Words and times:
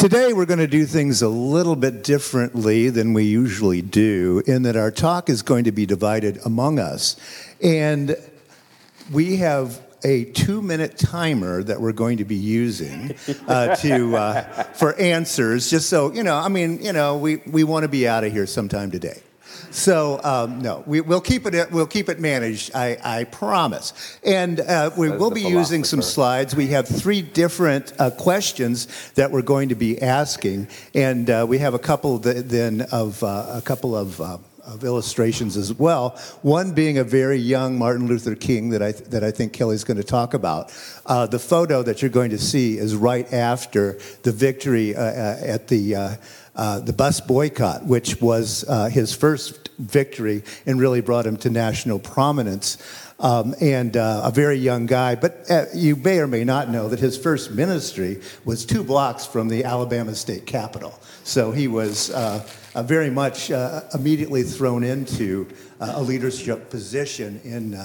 Today, 0.00 0.32
we're 0.32 0.46
going 0.46 0.60
to 0.60 0.66
do 0.66 0.86
things 0.86 1.20
a 1.20 1.28
little 1.28 1.76
bit 1.76 2.02
differently 2.02 2.88
than 2.88 3.12
we 3.12 3.24
usually 3.24 3.82
do, 3.82 4.42
in 4.46 4.62
that 4.62 4.74
our 4.74 4.90
talk 4.90 5.28
is 5.28 5.42
going 5.42 5.64
to 5.64 5.72
be 5.72 5.84
divided 5.84 6.40
among 6.46 6.78
us. 6.78 7.16
And 7.62 8.16
we 9.12 9.36
have 9.36 9.78
a 10.02 10.24
two 10.24 10.62
minute 10.62 10.96
timer 10.96 11.62
that 11.64 11.82
we're 11.82 11.92
going 11.92 12.16
to 12.16 12.24
be 12.24 12.36
using 12.36 13.14
uh, 13.46 13.76
to, 13.76 14.16
uh, 14.16 14.42
for 14.72 14.94
answers, 14.94 15.68
just 15.68 15.90
so, 15.90 16.10
you 16.10 16.22
know, 16.22 16.34
I 16.34 16.48
mean, 16.48 16.82
you 16.82 16.94
know, 16.94 17.18
we, 17.18 17.36
we 17.36 17.62
want 17.62 17.82
to 17.82 17.88
be 17.88 18.08
out 18.08 18.24
of 18.24 18.32
here 18.32 18.46
sometime 18.46 18.90
today. 18.90 19.20
So 19.70 20.20
um, 20.22 20.60
no, 20.60 20.82
we, 20.86 21.00
will 21.00 21.20
keep 21.20 21.46
it. 21.46 21.70
We'll 21.70 21.86
keep 21.86 22.08
it 22.08 22.18
managed. 22.20 22.74
I, 22.74 22.98
I 23.02 23.24
promise. 23.24 24.18
And 24.24 24.60
uh, 24.60 24.90
we 24.96 25.10
will 25.10 25.30
be 25.30 25.42
using 25.42 25.84
some 25.84 26.02
slides. 26.02 26.54
We 26.54 26.68
have 26.68 26.88
three 26.88 27.22
different 27.22 27.92
uh, 27.98 28.10
questions 28.10 28.88
that 29.12 29.30
we're 29.30 29.42
going 29.42 29.68
to 29.70 29.74
be 29.74 30.00
asking, 30.00 30.68
and 30.94 31.28
uh, 31.30 31.46
we 31.48 31.58
have 31.58 31.74
a 31.74 31.78
couple 31.78 32.18
then 32.18 32.82
of 32.92 33.22
uh, 33.22 33.46
a 33.54 33.62
couple 33.62 33.96
of 33.96 34.20
uh, 34.20 34.38
of 34.64 34.84
illustrations 34.84 35.56
as 35.56 35.72
well. 35.72 36.10
One 36.42 36.72
being 36.72 36.98
a 36.98 37.04
very 37.04 37.38
young 37.38 37.78
Martin 37.78 38.06
Luther 38.06 38.34
King 38.34 38.70
that 38.70 38.82
I, 38.82 38.92
that 38.92 39.24
I 39.24 39.30
think 39.30 39.52
Kelli's 39.52 39.84
going 39.84 39.96
to 39.96 40.04
talk 40.04 40.34
about. 40.34 40.72
Uh, 41.06 41.26
the 41.26 41.38
photo 41.38 41.82
that 41.82 42.02
you're 42.02 42.10
going 42.10 42.30
to 42.30 42.38
see 42.38 42.78
is 42.78 42.94
right 42.94 43.30
after 43.32 43.98
the 44.22 44.32
victory 44.32 44.94
uh, 44.94 45.02
uh 45.02 45.36
at 45.42 45.68
the, 45.68 46.18
uh, 46.56 46.80
the 46.80 46.92
bus 46.92 47.20
boycott, 47.20 47.84
which 47.86 48.20
was 48.20 48.64
uh, 48.68 48.88
his 48.88 49.14
first 49.14 49.68
victory 49.78 50.42
and 50.66 50.80
really 50.80 51.00
brought 51.00 51.26
him 51.26 51.36
to 51.38 51.50
national 51.50 51.98
prominence. 51.98 52.78
Um, 53.18 53.54
and 53.60 53.98
uh, 53.98 54.22
a 54.24 54.30
very 54.30 54.56
young 54.56 54.86
guy. 54.86 55.14
But 55.14 55.50
uh, 55.50 55.66
you 55.74 55.94
may 55.94 56.20
or 56.20 56.26
may 56.26 56.42
not 56.42 56.70
know 56.70 56.88
that 56.88 57.00
his 57.00 57.18
first 57.18 57.50
ministry 57.50 58.22
was 58.46 58.64
two 58.64 58.82
blocks 58.82 59.26
from 59.26 59.48
the 59.48 59.64
Alabama 59.64 60.14
state 60.14 60.46
capitol. 60.46 60.98
So 61.22 61.52
he 61.52 61.68
was 61.68 62.08
uh, 62.08 62.48
very 62.76 63.10
much 63.10 63.50
uh, 63.50 63.82
immediately 63.92 64.42
thrown 64.42 64.82
into 64.84 65.46
uh, 65.80 65.92
a 65.96 66.02
leadership 66.02 66.70
position 66.70 67.42
in, 67.44 67.78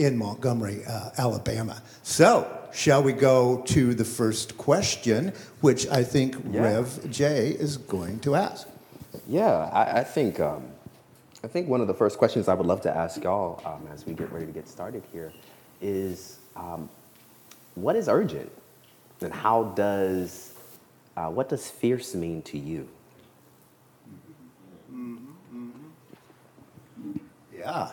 in 0.00 0.18
Montgomery, 0.18 0.82
Alabama. 1.16 1.80
So, 2.02 2.57
shall 2.72 3.02
we 3.02 3.12
go 3.12 3.62
to 3.66 3.94
the 3.94 4.04
first 4.04 4.56
question, 4.56 5.32
which 5.60 5.86
I 5.88 6.04
think 6.04 6.36
yeah. 6.50 6.62
Rev 6.62 6.86
Jé 7.06 7.54
is 7.54 7.76
going 7.76 8.20
to 8.20 8.34
ask? 8.34 8.68
Yeah, 9.26 9.70
I, 9.72 10.00
I 10.00 10.04
think. 10.04 10.40
Um, 10.40 10.64
I 11.44 11.46
think 11.46 11.68
one 11.68 11.80
of 11.80 11.86
the 11.86 11.94
first 11.94 12.18
questions 12.18 12.48
I 12.48 12.54
would 12.54 12.66
love 12.66 12.80
to 12.80 12.94
ask 12.94 13.22
y'all 13.22 13.62
um, 13.64 13.86
as 13.92 14.04
we 14.04 14.12
get 14.12 14.32
ready 14.32 14.46
to 14.46 14.52
get 14.52 14.66
started 14.66 15.04
here 15.12 15.32
is 15.80 16.38
um, 16.56 16.88
what 17.76 17.94
is 17.94 18.08
urgent? 18.08 18.50
And 19.20 19.32
how 19.32 19.64
does, 19.76 20.54
what 21.14 21.48
does 21.48 21.70
fierce 21.70 22.14
mean 22.14 22.42
to 22.42 22.58
you? 22.58 22.88
Yeah. 27.56 27.90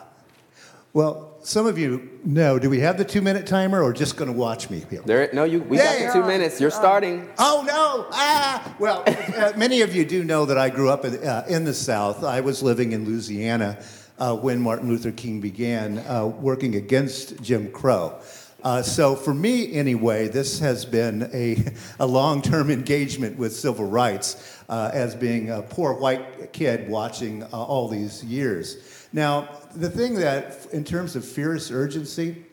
Well, 0.92 1.35
some 1.46 1.66
of 1.66 1.78
you 1.78 2.10
know. 2.24 2.58
Do 2.58 2.68
we 2.68 2.80
have 2.80 2.98
the 2.98 3.04
two-minute 3.04 3.46
timer, 3.46 3.80
or 3.80 3.92
just 3.92 4.16
going 4.16 4.30
to 4.30 4.36
watch 4.36 4.68
me 4.68 4.84
here? 4.90 5.00
There, 5.06 5.30
no, 5.32 5.44
you. 5.44 5.62
We 5.62 5.76
yeah, 5.76 6.06
got 6.06 6.12
the 6.12 6.20
two 6.20 6.26
minutes. 6.26 6.60
You're 6.60 6.72
starting. 6.72 7.28
Oh 7.38 7.62
no! 7.66 8.08
Ah, 8.10 8.74
well, 8.80 9.04
uh, 9.06 9.52
many 9.56 9.82
of 9.82 9.94
you 9.94 10.04
do 10.04 10.24
know 10.24 10.44
that 10.46 10.58
I 10.58 10.70
grew 10.70 10.90
up 10.90 11.04
in, 11.04 11.24
uh, 11.24 11.46
in 11.48 11.64
the 11.64 11.72
South. 11.72 12.24
I 12.24 12.40
was 12.40 12.62
living 12.64 12.92
in 12.92 13.04
Louisiana 13.04 13.78
uh, 14.18 14.36
when 14.36 14.60
Martin 14.60 14.88
Luther 14.88 15.12
King 15.12 15.40
began 15.40 15.98
uh, 15.98 16.26
working 16.26 16.74
against 16.74 17.40
Jim 17.42 17.70
Crow. 17.70 18.18
Uh, 18.64 18.82
so 18.82 19.14
for 19.14 19.32
me, 19.32 19.72
anyway, 19.74 20.26
this 20.26 20.58
has 20.58 20.84
been 20.84 21.30
a, 21.32 21.64
a 22.00 22.06
long-term 22.06 22.70
engagement 22.70 23.38
with 23.38 23.54
civil 23.54 23.84
rights 23.84 24.58
uh, 24.68 24.90
as 24.92 25.14
being 25.14 25.50
a 25.50 25.62
poor 25.62 25.92
white 25.92 26.52
kid 26.52 26.88
watching 26.88 27.44
all 27.44 27.86
these 27.86 28.24
years. 28.24 28.95
Now, 29.12 29.48
the 29.74 29.90
thing 29.90 30.14
that, 30.16 30.66
in 30.72 30.84
terms 30.84 31.16
of 31.16 31.24
fierce 31.24 31.70
urgency, 31.70 32.44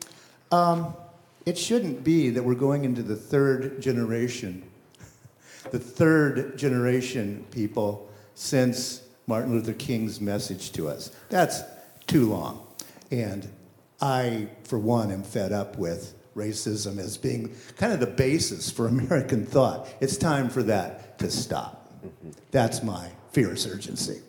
um, 0.50 0.94
it 1.46 1.58
shouldn't 1.58 2.04
be 2.04 2.30
that 2.30 2.42
we're 2.42 2.54
going 2.54 2.84
into 2.84 3.02
the 3.02 3.16
third 3.16 3.80
generation, 3.80 4.62
the 5.70 5.78
third 5.78 6.56
generation 6.56 7.44
people 7.50 8.08
since 8.34 9.02
Martin 9.26 9.52
Luther 9.52 9.72
King's 9.74 10.20
message 10.20 10.72
to 10.72 10.88
us. 10.88 11.10
That's 11.28 11.62
too 12.06 12.30
long. 12.30 12.66
And 13.10 13.48
I, 14.00 14.48
for 14.64 14.78
one, 14.78 15.10
am 15.10 15.22
fed 15.22 15.52
up 15.52 15.78
with 15.78 16.14
racism 16.34 16.98
as 16.98 17.16
being 17.16 17.54
kind 17.76 17.92
of 17.92 18.00
the 18.00 18.06
basis 18.06 18.70
for 18.70 18.88
American 18.88 19.46
thought. 19.46 19.88
It's 20.00 20.16
time 20.16 20.48
for 20.48 20.62
that 20.64 21.18
to 21.18 21.30
stop. 21.30 21.92
That's 22.50 22.82
my 22.82 23.10
fierce 23.32 23.66
urgency. 23.66 24.20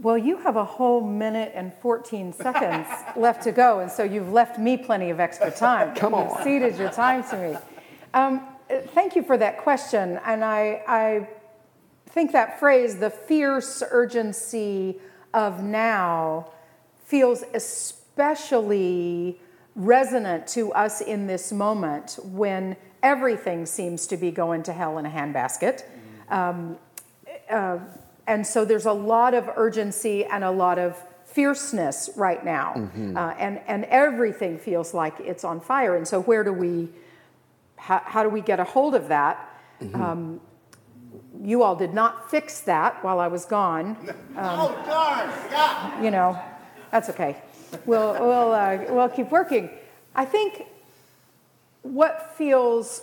Well, 0.00 0.16
you 0.16 0.38
have 0.38 0.54
a 0.56 0.64
whole 0.64 1.00
minute 1.00 1.52
and 1.54 1.74
14 1.74 2.32
seconds 2.32 2.86
left 3.16 3.42
to 3.42 3.52
go, 3.52 3.80
and 3.80 3.90
so 3.90 4.04
you've 4.04 4.32
left 4.32 4.58
me 4.58 4.76
plenty 4.76 5.10
of 5.10 5.18
extra 5.18 5.50
time. 5.50 5.94
Come 5.94 6.14
on. 6.14 6.28
You've 6.28 6.44
ceded 6.44 6.78
your 6.78 6.90
time 6.90 7.24
to 7.30 7.36
me. 7.36 7.58
Um, 8.14 8.46
thank 8.94 9.16
you 9.16 9.22
for 9.24 9.36
that 9.36 9.58
question, 9.58 10.20
and 10.24 10.44
I, 10.44 10.82
I 10.86 11.28
think 12.10 12.32
that 12.32 12.60
phrase, 12.60 12.98
the 12.98 13.10
fierce 13.10 13.82
urgency 13.90 15.00
of 15.34 15.62
now, 15.64 16.52
feels 17.06 17.42
especially 17.54 19.40
resonant 19.74 20.46
to 20.48 20.72
us 20.74 21.00
in 21.00 21.26
this 21.26 21.52
moment 21.52 22.18
when 22.24 22.76
everything 23.02 23.66
seems 23.66 24.06
to 24.06 24.16
be 24.16 24.30
going 24.30 24.62
to 24.62 24.72
hell 24.72 24.98
in 24.98 25.06
a 25.06 25.10
handbasket. 25.10 25.84
Um, 26.28 26.78
uh, 27.50 27.78
and 28.28 28.46
so 28.46 28.64
there's 28.64 28.86
a 28.86 28.92
lot 28.92 29.32
of 29.32 29.50
urgency 29.56 30.24
and 30.24 30.44
a 30.44 30.50
lot 30.50 30.78
of 30.78 31.02
fierceness 31.24 32.10
right 32.14 32.44
now. 32.44 32.74
Mm-hmm. 32.76 33.16
Uh, 33.16 33.30
and, 33.38 33.60
and 33.66 33.84
everything 33.86 34.58
feels 34.58 34.92
like 34.92 35.18
it's 35.18 35.44
on 35.44 35.60
fire. 35.60 35.96
And 35.96 36.06
so, 36.06 36.20
where 36.20 36.44
do 36.44 36.52
we, 36.52 36.90
how, 37.76 38.02
how 38.04 38.22
do 38.22 38.28
we 38.28 38.42
get 38.42 38.60
a 38.60 38.64
hold 38.64 38.94
of 38.94 39.08
that? 39.08 39.48
Mm-hmm. 39.80 40.02
Um, 40.02 40.40
you 41.42 41.62
all 41.62 41.74
did 41.74 41.94
not 41.94 42.30
fix 42.30 42.60
that 42.62 43.02
while 43.02 43.18
I 43.18 43.28
was 43.28 43.44
gone. 43.44 43.96
Um, 44.38 44.60
oh, 44.60 44.82
darn! 44.86 45.28
Yeah. 45.50 46.00
You 46.00 46.12
know, 46.12 46.40
that's 46.92 47.08
okay. 47.10 47.38
We'll, 47.86 48.12
we'll, 48.12 48.52
uh, 48.52 48.78
we'll 48.88 49.08
keep 49.08 49.32
working. 49.32 49.68
I 50.14 50.24
think 50.24 50.66
what 51.82 52.36
feels 52.38 53.02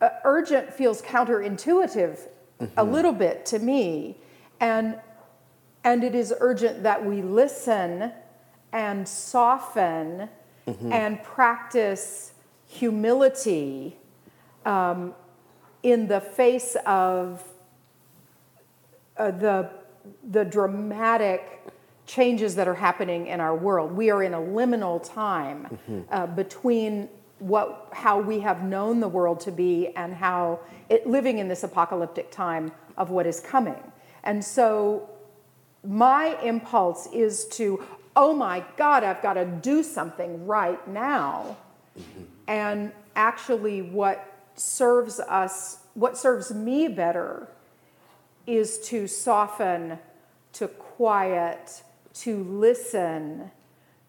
uh, 0.00 0.10
urgent 0.22 0.72
feels 0.72 1.02
counterintuitive 1.02 2.16
mm-hmm. 2.60 2.66
a 2.76 2.84
little 2.84 3.12
bit 3.12 3.44
to 3.46 3.58
me 3.58 4.18
and, 4.62 4.94
and 5.82 6.04
it 6.04 6.14
is 6.14 6.32
urgent 6.38 6.84
that 6.84 7.04
we 7.04 7.20
listen 7.20 8.12
and 8.72 9.06
soften 9.06 10.28
mm-hmm. 10.66 10.92
and 10.92 11.22
practice 11.24 12.32
humility 12.68 13.96
um, 14.64 15.14
in 15.82 16.06
the 16.06 16.20
face 16.20 16.76
of 16.86 17.42
uh, 19.16 19.32
the, 19.32 19.68
the 20.30 20.44
dramatic 20.44 21.60
changes 22.06 22.54
that 22.54 22.68
are 22.68 22.74
happening 22.74 23.26
in 23.26 23.40
our 23.40 23.56
world. 23.56 23.90
We 23.92 24.10
are 24.10 24.22
in 24.22 24.32
a 24.32 24.40
liminal 24.40 25.02
time 25.02 25.64
mm-hmm. 25.64 26.00
uh, 26.08 26.26
between 26.28 27.08
what, 27.40 27.88
how 27.92 28.20
we 28.20 28.38
have 28.40 28.62
known 28.62 29.00
the 29.00 29.08
world 29.08 29.40
to 29.40 29.50
be 29.50 29.88
and 29.96 30.14
how 30.14 30.60
it, 30.88 31.04
living 31.04 31.38
in 31.38 31.48
this 31.48 31.64
apocalyptic 31.64 32.30
time 32.30 32.70
of 32.96 33.10
what 33.10 33.26
is 33.26 33.40
coming. 33.40 33.91
And 34.24 34.44
so 34.44 35.08
my 35.84 36.40
impulse 36.42 37.08
is 37.12 37.46
to, 37.46 37.84
oh 38.14 38.32
my 38.34 38.64
God, 38.76 39.04
I've 39.04 39.22
got 39.22 39.34
to 39.34 39.44
do 39.44 39.82
something 39.82 40.46
right 40.46 40.86
now. 40.88 41.56
Mm-hmm. 41.98 42.22
And 42.48 42.92
actually, 43.16 43.82
what 43.82 44.32
serves 44.54 45.20
us, 45.20 45.78
what 45.94 46.16
serves 46.16 46.52
me 46.52 46.88
better 46.88 47.48
is 48.46 48.78
to 48.88 49.06
soften, 49.06 49.98
to 50.54 50.68
quiet, 50.68 51.82
to 52.14 52.44
listen, 52.44 53.50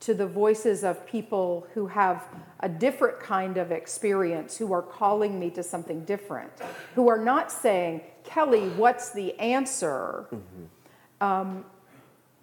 to 0.04 0.14
the 0.14 0.28
voices 0.28 0.84
of 0.84 1.06
people 1.08 1.66
who 1.74 1.88
have 1.88 2.28
a 2.60 2.68
different 2.68 3.20
kind 3.22 3.58
of 3.58 3.72
experience, 3.72 4.58
who 4.58 4.74
are 4.74 4.82
calling 4.82 5.40
me 5.40 5.50
to 5.50 5.64
something 5.64 6.04
different, 6.04 6.52
who 6.94 7.08
are 7.08 7.18
not 7.18 7.50
saying, 7.50 8.02
Kelli, 8.26 8.76
what's 8.76 9.12
the 9.12 9.38
answer? 9.40 10.28
Mm-hmm. 10.34 11.24
Um, 11.24 11.66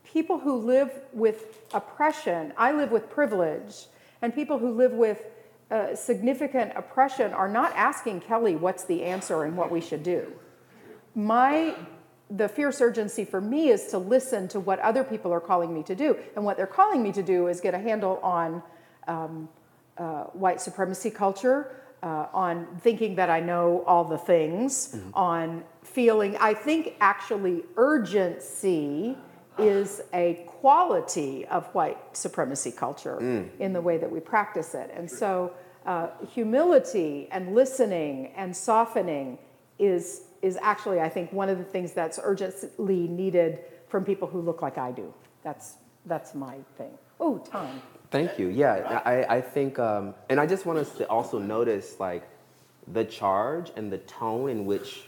people 0.04 0.38
who 0.38 0.56
live 0.56 0.90
with 1.12 1.58
oppression, 1.74 2.54
I 2.56 2.72
live 2.72 2.92
with 2.92 3.10
privilege, 3.10 3.86
and 4.22 4.34
people 4.34 4.58
who 4.58 4.70
live 4.72 4.92
with 4.92 5.22
uh, 5.70 5.94
significant 5.94 6.72
oppression 6.76 7.32
are 7.34 7.48
not 7.48 7.72
asking 7.76 8.22
Kelli 8.22 8.58
what's 8.58 8.84
the 8.84 9.02
answer 9.04 9.44
and 9.44 9.54
what 9.54 9.70
we 9.70 9.82
should 9.82 10.02
do. 10.02 10.32
My 11.14 11.74
the 12.30 12.48
fierce 12.48 12.80
urgency 12.80 13.24
for 13.24 13.40
me 13.40 13.70
is 13.70 13.86
to 13.88 13.98
listen 13.98 14.46
to 14.48 14.60
what 14.60 14.78
other 14.80 15.02
people 15.02 15.32
are 15.32 15.40
calling 15.40 15.74
me 15.74 15.82
to 15.82 15.94
do. 15.94 16.16
And 16.36 16.44
what 16.44 16.56
they're 16.56 16.66
calling 16.66 17.02
me 17.02 17.12
to 17.12 17.22
do 17.22 17.48
is 17.48 17.60
get 17.60 17.74
a 17.74 17.78
handle 17.78 18.18
on 18.22 18.62
um, 19.08 19.48
uh, 19.98 20.24
white 20.24 20.60
supremacy 20.60 21.10
culture, 21.10 21.76
uh, 22.02 22.26
on 22.32 22.66
thinking 22.80 23.16
that 23.16 23.30
I 23.30 23.40
know 23.40 23.84
all 23.86 24.04
the 24.04 24.16
things, 24.16 24.94
mm-hmm. 24.94 25.10
on 25.14 25.64
feeling, 25.82 26.36
I 26.36 26.54
think 26.54 26.94
actually 27.00 27.64
urgency 27.76 29.16
is 29.58 30.00
a 30.14 30.44
quality 30.46 31.44
of 31.46 31.66
white 31.74 31.98
supremacy 32.16 32.70
culture 32.70 33.18
mm. 33.20 33.48
in 33.58 33.72
the 33.72 33.80
way 33.80 33.98
that 33.98 34.10
we 34.10 34.20
practice 34.20 34.74
it. 34.74 34.90
And 34.94 35.10
so 35.10 35.52
uh, 35.84 36.08
humility 36.32 37.28
and 37.30 37.54
listening 37.54 38.32
and 38.36 38.56
softening 38.56 39.38
is 39.78 40.22
is 40.42 40.58
actually, 40.60 41.00
I 41.00 41.08
think, 41.08 41.32
one 41.32 41.48
of 41.48 41.58
the 41.58 41.64
things 41.64 41.92
that's 41.92 42.18
urgently 42.22 43.06
needed 43.08 43.60
from 43.88 44.04
people 44.04 44.28
who 44.28 44.40
look 44.40 44.62
like 44.62 44.78
I 44.78 44.92
do. 44.92 45.12
That's, 45.42 45.74
that's 46.06 46.34
my 46.34 46.56
thing. 46.78 46.92
Oh, 47.18 47.38
time. 47.38 47.82
Thank 48.10 48.38
you. 48.38 48.48
Yeah, 48.48 49.02
I, 49.04 49.36
I 49.36 49.40
think, 49.40 49.78
um, 49.78 50.14
and 50.28 50.40
I 50.40 50.46
just 50.46 50.66
want 50.66 50.78
us 50.78 50.90
to 50.94 51.08
also 51.08 51.38
notice 51.38 52.00
like 52.00 52.22
the 52.88 53.04
charge 53.04 53.70
and 53.76 53.92
the 53.92 53.98
tone 53.98 54.50
in 54.50 54.64
which, 54.66 55.02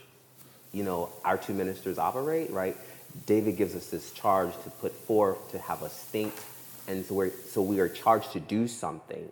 you 0.71 0.83
know, 0.83 1.09
our 1.25 1.37
two 1.37 1.53
ministers 1.53 1.97
operate, 1.97 2.51
right? 2.51 2.77
David 3.25 3.57
gives 3.57 3.75
us 3.75 3.87
this 3.87 4.11
charge 4.11 4.53
to 4.63 4.69
put 4.69 4.93
forth, 4.93 5.51
to 5.51 5.59
have 5.59 5.83
us 5.83 5.93
think, 5.93 6.33
and 6.87 7.05
so, 7.05 7.15
we're, 7.15 7.31
so 7.49 7.61
we 7.61 7.79
are 7.79 7.89
charged 7.89 8.31
to 8.33 8.39
do 8.39 8.67
something. 8.67 9.29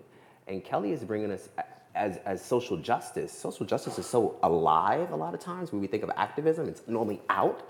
And 0.48 0.64
Kelli 0.64 0.92
is 0.92 1.04
bringing 1.04 1.32
us 1.32 1.48
as, 1.96 2.18
as 2.26 2.44
social 2.44 2.78
justice, 2.78 3.32
social 3.32 3.66
justice 3.66 4.00
is 4.00 4.06
so 4.06 4.38
alive 4.44 5.12
a 5.12 5.16
lot 5.16 5.34
of 5.34 5.40
times 5.40 5.72
when 5.72 5.82
we 5.82 5.88
think 5.88 6.04
of 6.04 6.12
activism, 6.16 6.68
it's 6.68 6.82
normally 6.88 7.22
out. 7.30 7.68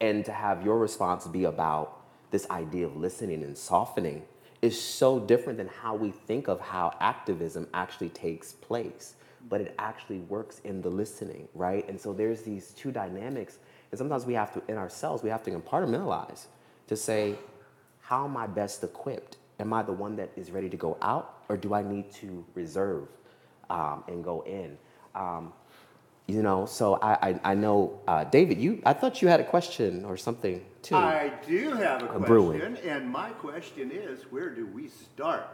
And 0.00 0.24
to 0.26 0.32
have 0.32 0.64
your 0.64 0.78
response 0.78 1.26
be 1.26 1.44
about 1.44 2.02
this 2.30 2.48
idea 2.50 2.86
of 2.86 2.96
listening 2.96 3.42
and 3.42 3.56
softening 3.56 4.22
is 4.62 4.80
so 4.80 5.18
different 5.18 5.58
than 5.58 5.68
how 5.68 5.94
we 5.94 6.10
think 6.10 6.48
of 6.48 6.60
how 6.60 6.94
activism 7.00 7.66
actually 7.72 8.10
takes 8.10 8.52
place. 8.52 9.14
But 9.48 9.60
it 9.60 9.74
actually 9.78 10.18
works 10.20 10.60
in 10.64 10.82
the 10.82 10.90
listening, 10.90 11.48
right? 11.54 11.88
And 11.88 12.00
so 12.00 12.12
there's 12.12 12.42
these 12.42 12.72
two 12.72 12.90
dynamics. 12.90 13.58
And 13.90 13.98
sometimes 13.98 14.26
we 14.26 14.34
have 14.34 14.52
to, 14.54 14.62
in 14.68 14.76
ourselves, 14.76 15.22
we 15.22 15.30
have 15.30 15.42
to 15.44 15.50
compartmentalize 15.50 16.46
to 16.88 16.96
say, 16.96 17.36
how 18.00 18.24
am 18.24 18.36
I 18.36 18.46
best 18.46 18.84
equipped? 18.84 19.38
Am 19.58 19.72
I 19.72 19.82
the 19.82 19.92
one 19.92 20.16
that 20.16 20.30
is 20.36 20.50
ready 20.50 20.68
to 20.68 20.76
go 20.76 20.98
out, 21.00 21.42
or 21.48 21.56
do 21.56 21.74
I 21.74 21.82
need 21.82 22.12
to 22.14 22.44
reserve 22.54 23.08
um, 23.70 24.04
and 24.08 24.24
go 24.24 24.42
in. 24.42 24.76
Um, 25.14 25.52
you 26.26 26.42
know, 26.42 26.66
so 26.66 26.94
I, 26.96 27.30
I, 27.30 27.40
I 27.44 27.54
know, 27.54 28.00
uh, 28.08 28.24
David, 28.24 28.58
you, 28.58 28.82
I 28.84 28.92
thought 28.92 29.22
you 29.22 29.28
had 29.28 29.38
a 29.38 29.44
question 29.44 30.04
or 30.04 30.16
something 30.16 30.64
too. 30.82 30.96
I 30.96 31.32
do 31.46 31.70
have 31.72 32.02
a, 32.02 32.06
a 32.06 32.08
question, 32.08 32.26
brewing. 32.26 32.76
and 32.84 33.08
my 33.08 33.30
question 33.30 33.92
is, 33.92 34.22
where 34.30 34.50
do 34.50 34.66
we 34.66 34.88
start? 34.88 35.48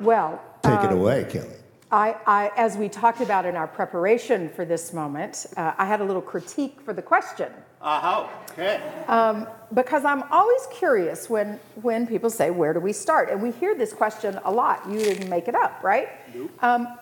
Well, 0.00 0.42
take 0.62 0.78
um, 0.78 0.86
it 0.86 0.92
away, 0.92 1.24
Kelli. 1.24 1.56
I, 1.90 2.16
I, 2.26 2.50
as 2.56 2.76
we 2.76 2.88
talked 2.88 3.20
about 3.20 3.46
in 3.46 3.56
our 3.56 3.66
preparation 3.66 4.48
for 4.50 4.64
this 4.64 4.92
moment, 4.92 5.46
uh, 5.56 5.72
I 5.76 5.86
had 5.86 6.00
a 6.00 6.04
little 6.04 6.22
critique 6.22 6.80
for 6.80 6.92
the 6.92 7.02
question. 7.02 7.50
Uh-huh. 7.80 8.28
Okay. 8.52 8.80
Um, 9.06 9.46
because 9.72 10.04
I'm 10.04 10.24
always 10.32 10.66
curious 10.72 11.30
when, 11.30 11.60
when 11.80 12.06
people 12.06 12.30
say, 12.30 12.50
Where 12.50 12.72
do 12.72 12.80
we 12.80 12.92
start? 12.92 13.30
And 13.30 13.42
we 13.42 13.52
hear 13.52 13.74
this 13.74 13.92
question 13.92 14.38
a 14.44 14.50
lot. 14.50 14.88
You 14.90 14.98
didn't 14.98 15.28
make 15.28 15.48
it 15.48 15.54
up, 15.54 15.82
right? 15.82 16.08
Nope. 16.34 16.62
Um, 16.62 16.98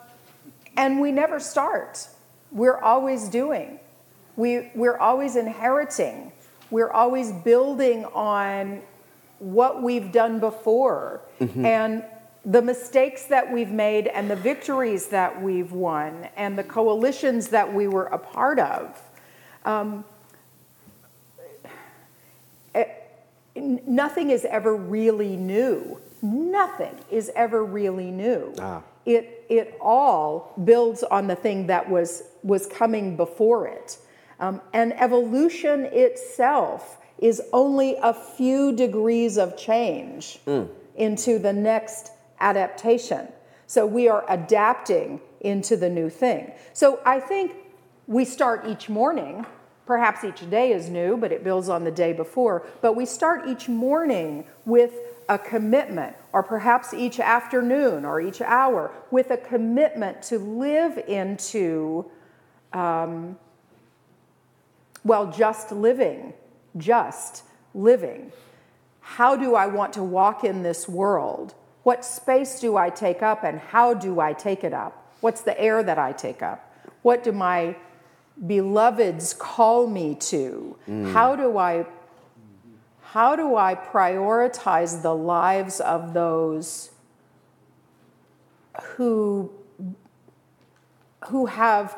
and 0.76 1.00
we 1.00 1.12
never 1.12 1.40
start. 1.40 2.08
We're 2.52 2.78
always 2.78 3.28
doing, 3.28 3.80
we, 4.36 4.70
we're 4.74 4.98
always 4.98 5.36
inheriting, 5.36 6.32
we're 6.70 6.90
always 6.90 7.32
building 7.32 8.04
on 8.06 8.82
what 9.38 9.82
we've 9.82 10.12
done 10.12 10.40
before. 10.40 11.22
Mm-hmm. 11.40 11.64
And 11.64 12.04
the 12.44 12.62
mistakes 12.62 13.24
that 13.24 13.52
we've 13.52 13.72
made 13.72 14.06
and 14.06 14.30
the 14.30 14.36
victories 14.36 15.08
that 15.08 15.42
we've 15.42 15.72
won 15.72 16.28
and 16.36 16.56
the 16.56 16.62
coalitions 16.62 17.48
that 17.48 17.74
we 17.74 17.88
were 17.88 18.04
a 18.06 18.18
part 18.18 18.60
of. 18.60 19.02
Um, 19.64 20.04
nothing 23.86 24.30
is 24.30 24.44
ever 24.44 24.74
really 24.76 25.36
new. 25.36 26.00
Nothing 26.22 26.98
is 27.10 27.30
ever 27.34 27.64
really 27.64 28.10
new. 28.10 28.54
Ah. 28.58 28.82
It, 29.04 29.44
it 29.48 29.76
all 29.80 30.52
builds 30.64 31.02
on 31.04 31.26
the 31.26 31.36
thing 31.36 31.66
that 31.68 31.88
was, 31.88 32.24
was 32.42 32.66
coming 32.66 33.16
before 33.16 33.68
it. 33.68 33.98
Um, 34.40 34.60
and 34.72 34.92
evolution 35.00 35.86
itself 35.86 36.98
is 37.18 37.40
only 37.52 37.96
a 38.02 38.12
few 38.12 38.74
degrees 38.74 39.38
of 39.38 39.56
change 39.56 40.38
mm. 40.46 40.68
into 40.96 41.38
the 41.38 41.52
next 41.52 42.10
adaptation. 42.40 43.28
So 43.66 43.86
we 43.86 44.08
are 44.08 44.24
adapting 44.28 45.20
into 45.40 45.76
the 45.76 45.88
new 45.88 46.10
thing. 46.10 46.52
So 46.72 47.00
I 47.04 47.20
think 47.20 47.56
we 48.06 48.24
start 48.24 48.66
each 48.66 48.88
morning 48.88 49.46
Perhaps 49.86 50.24
each 50.24 50.50
day 50.50 50.72
is 50.72 50.90
new, 50.90 51.16
but 51.16 51.30
it 51.30 51.44
builds 51.44 51.68
on 51.68 51.84
the 51.84 51.90
day 51.92 52.12
before. 52.12 52.66
But 52.82 52.96
we 52.96 53.06
start 53.06 53.48
each 53.48 53.68
morning 53.68 54.44
with 54.64 54.92
a 55.28 55.38
commitment, 55.38 56.16
or 56.32 56.42
perhaps 56.42 56.92
each 56.92 57.18
afternoon 57.20 58.04
or 58.04 58.20
each 58.20 58.40
hour, 58.40 58.92
with 59.10 59.30
a 59.30 59.36
commitment 59.36 60.22
to 60.22 60.38
live 60.38 60.98
into, 61.08 62.10
um, 62.72 63.36
well, 65.04 65.30
just 65.30 65.72
living, 65.72 66.34
just 66.76 67.44
living. 67.74 68.32
How 69.00 69.36
do 69.36 69.54
I 69.54 69.66
want 69.66 69.92
to 69.94 70.02
walk 70.02 70.42
in 70.42 70.62
this 70.62 70.88
world? 70.88 71.54
What 71.84 72.04
space 72.04 72.58
do 72.60 72.76
I 72.76 72.90
take 72.90 73.22
up 73.22 73.44
and 73.44 73.60
how 73.60 73.94
do 73.94 74.18
I 74.18 74.32
take 74.32 74.64
it 74.64 74.72
up? 74.72 75.14
What's 75.20 75.42
the 75.42 75.58
air 75.60 75.84
that 75.84 75.98
I 75.98 76.10
take 76.10 76.42
up? 76.42 76.72
What 77.02 77.22
do 77.22 77.30
my 77.30 77.76
beloveds 78.44 79.32
call 79.34 79.86
me 79.86 80.14
to? 80.16 80.76
Mm. 80.88 81.12
How 81.12 81.36
do 81.36 81.58
I 81.58 81.86
how 83.12 83.34
do 83.34 83.56
I 83.56 83.74
prioritize 83.74 85.00
the 85.00 85.14
lives 85.14 85.80
of 85.80 86.12
those 86.12 86.90
who 88.82 89.50
who 91.28 91.46
have 91.46 91.96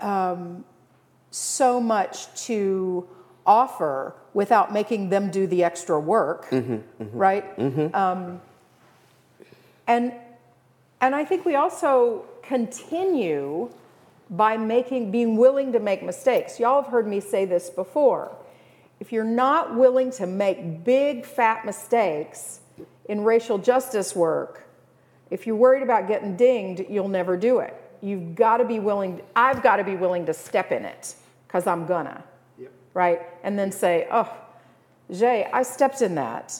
um, 0.00 0.64
so 1.30 1.80
much 1.80 2.46
to 2.46 3.06
offer 3.44 4.14
without 4.34 4.72
making 4.72 5.08
them 5.10 5.30
do 5.30 5.46
the 5.46 5.62
extra 5.62 5.98
work, 6.00 6.48
mm-hmm, 6.50 6.74
mm-hmm, 6.74 7.18
right? 7.18 7.58
Mm-hmm. 7.58 7.94
Um, 7.94 8.40
and 9.86 10.12
and 11.00 11.14
I 11.14 11.24
think 11.24 11.44
we 11.44 11.54
also 11.54 12.24
continue 12.42 13.70
by 14.30 14.56
making 14.56 15.10
being 15.10 15.36
willing 15.36 15.72
to 15.72 15.80
make 15.80 16.02
mistakes. 16.02 16.58
Y'all 16.58 16.82
have 16.82 16.90
heard 16.90 17.06
me 17.06 17.20
say 17.20 17.44
this 17.44 17.70
before. 17.70 18.34
If 18.98 19.12
you're 19.12 19.24
not 19.24 19.76
willing 19.76 20.10
to 20.12 20.26
make 20.26 20.84
big 20.84 21.24
fat 21.24 21.64
mistakes 21.66 22.60
in 23.08 23.22
racial 23.22 23.58
justice 23.58 24.16
work, 24.16 24.66
if 25.30 25.46
you're 25.46 25.56
worried 25.56 25.82
about 25.82 26.08
getting 26.08 26.36
dinged, 26.36 26.84
you'll 26.88 27.08
never 27.08 27.36
do 27.36 27.58
it. 27.58 27.74
You've 28.00 28.34
got 28.34 28.58
to 28.58 28.64
be 28.64 28.78
willing, 28.78 29.20
I've 29.34 29.62
got 29.62 29.76
to 29.76 29.84
be 29.84 29.96
willing 29.96 30.26
to 30.26 30.34
step 30.34 30.72
in 30.72 30.84
it 30.84 31.14
because 31.46 31.66
I'm 31.66 31.86
gonna. 31.86 32.22
Yep. 32.58 32.72
Right? 32.94 33.20
And 33.42 33.58
then 33.58 33.72
say, 33.72 34.06
oh, 34.10 34.32
Jé, 35.10 35.48
I 35.52 35.62
stepped 35.62 36.02
in 36.02 36.14
that. 36.16 36.58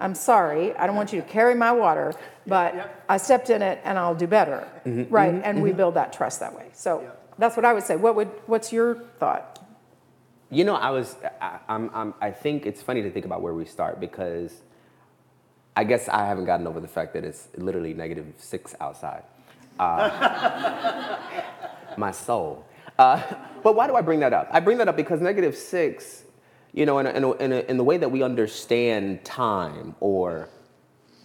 I'm 0.00 0.14
sorry, 0.14 0.74
I 0.76 0.86
don't 0.86 0.96
want 0.96 1.12
you 1.12 1.20
to 1.20 1.26
carry 1.26 1.54
my 1.54 1.72
water, 1.72 2.14
but 2.46 2.74
yep. 2.74 3.04
I 3.08 3.16
stepped 3.16 3.50
in 3.50 3.62
it 3.62 3.80
and 3.84 3.98
I'll 3.98 4.14
do 4.14 4.26
better. 4.26 4.68
Mm-hmm, 4.84 5.12
right? 5.12 5.32
Mm-hmm, 5.32 5.44
and 5.44 5.56
mm-hmm. 5.56 5.64
we 5.64 5.72
build 5.72 5.94
that 5.94 6.12
trust 6.12 6.40
that 6.40 6.54
way. 6.54 6.68
So 6.72 7.02
yep. 7.02 7.34
that's 7.38 7.56
what 7.56 7.64
I 7.64 7.72
would 7.72 7.84
say. 7.84 7.96
What 7.96 8.16
would 8.16 8.28
what's 8.46 8.72
your 8.72 8.96
thought? 9.18 9.60
You 10.50 10.64
know, 10.64 10.74
I 10.74 10.90
was 10.90 11.16
I, 11.40 11.58
I'm, 11.68 11.90
I'm, 11.94 12.14
I 12.20 12.30
think 12.30 12.66
it's 12.66 12.82
funny 12.82 13.02
to 13.02 13.10
think 13.10 13.24
about 13.24 13.42
where 13.42 13.54
we 13.54 13.64
start 13.64 14.00
because 14.00 14.52
I 15.76 15.84
guess 15.84 16.08
I 16.08 16.26
haven't 16.26 16.44
gotten 16.44 16.66
over 16.66 16.80
the 16.80 16.88
fact 16.88 17.14
that 17.14 17.24
it's 17.24 17.48
literally 17.56 17.94
negative 17.94 18.26
six 18.38 18.74
outside. 18.80 19.22
Uh, 19.78 21.18
my 21.96 22.10
soul. 22.10 22.64
Uh, 22.98 23.20
but 23.62 23.74
why 23.74 23.86
do 23.86 23.96
I 23.96 24.02
bring 24.02 24.20
that 24.20 24.32
up? 24.32 24.48
I 24.52 24.60
bring 24.60 24.78
that 24.78 24.88
up 24.88 24.96
because 24.96 25.20
negative 25.20 25.56
six 25.56 26.23
You 26.74 26.86
know, 26.86 26.98
in, 26.98 27.06
a, 27.06 27.10
in, 27.10 27.24
a, 27.24 27.32
in, 27.32 27.52
a, 27.52 27.60
in 27.60 27.76
the 27.76 27.84
way 27.84 27.98
that 27.98 28.10
we 28.10 28.24
understand 28.24 29.24
time 29.24 29.94
or 30.00 30.48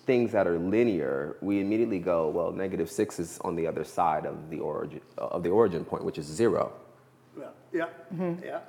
things 0.06 0.32
that 0.32 0.48
are 0.48 0.60
linear, 0.60 1.38
we 1.42 1.60
immediately 1.60 1.98
go, 1.98 2.30
well, 2.30 2.52
negative 2.52 2.90
six 2.90 3.20
is 3.20 3.40
on 3.44 3.56
the 3.56 3.66
other 3.66 3.84
side 3.84 4.28
of 4.28 4.52
the 4.52 4.60
origin 4.60 5.02
of 5.18 5.42
the 5.42 5.50
origin 5.50 5.84
point, 5.84 6.04
which 6.04 6.20
is 6.20 6.26
zero. 6.28 6.72
Yeah, 7.38 7.46
yeah. 7.74 7.86
Mm-hmm. 8.14 8.46
Yeah. 8.46 8.60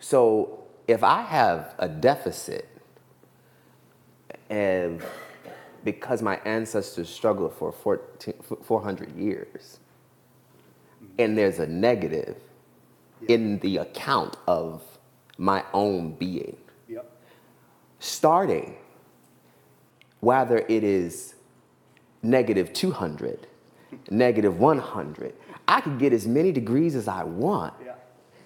So 0.00 0.64
if 0.88 1.04
I 1.04 1.22
have 1.22 1.74
a 1.78 1.88
deficit 1.88 2.68
and 4.50 5.02
because 5.84 6.20
my 6.20 6.40
ancestors 6.44 7.08
struggled 7.08 7.54
for 7.54 7.70
14, 7.70 8.34
400 8.62 9.16
years 9.16 9.78
and 11.18 11.38
there's 11.38 11.60
a 11.60 11.66
negative 11.66 12.36
in 13.28 13.58
the 13.60 13.78
account 13.78 14.36
of 14.46 14.82
my 15.38 15.64
own 15.72 16.12
being 16.12 16.56
Yep. 16.88 17.10
starting 18.00 18.76
whether 20.20 20.58
it 20.68 20.82
is 20.84 21.34
negative 22.22 22.72
200 22.72 23.46
negative 24.10 24.58
100 24.58 25.32
i 25.68 25.80
could 25.80 25.98
get 25.98 26.12
as 26.12 26.26
many 26.26 26.50
degrees 26.52 26.94
as 26.96 27.06
i 27.08 27.22
want 27.24 27.72
Yeah, 27.84 27.94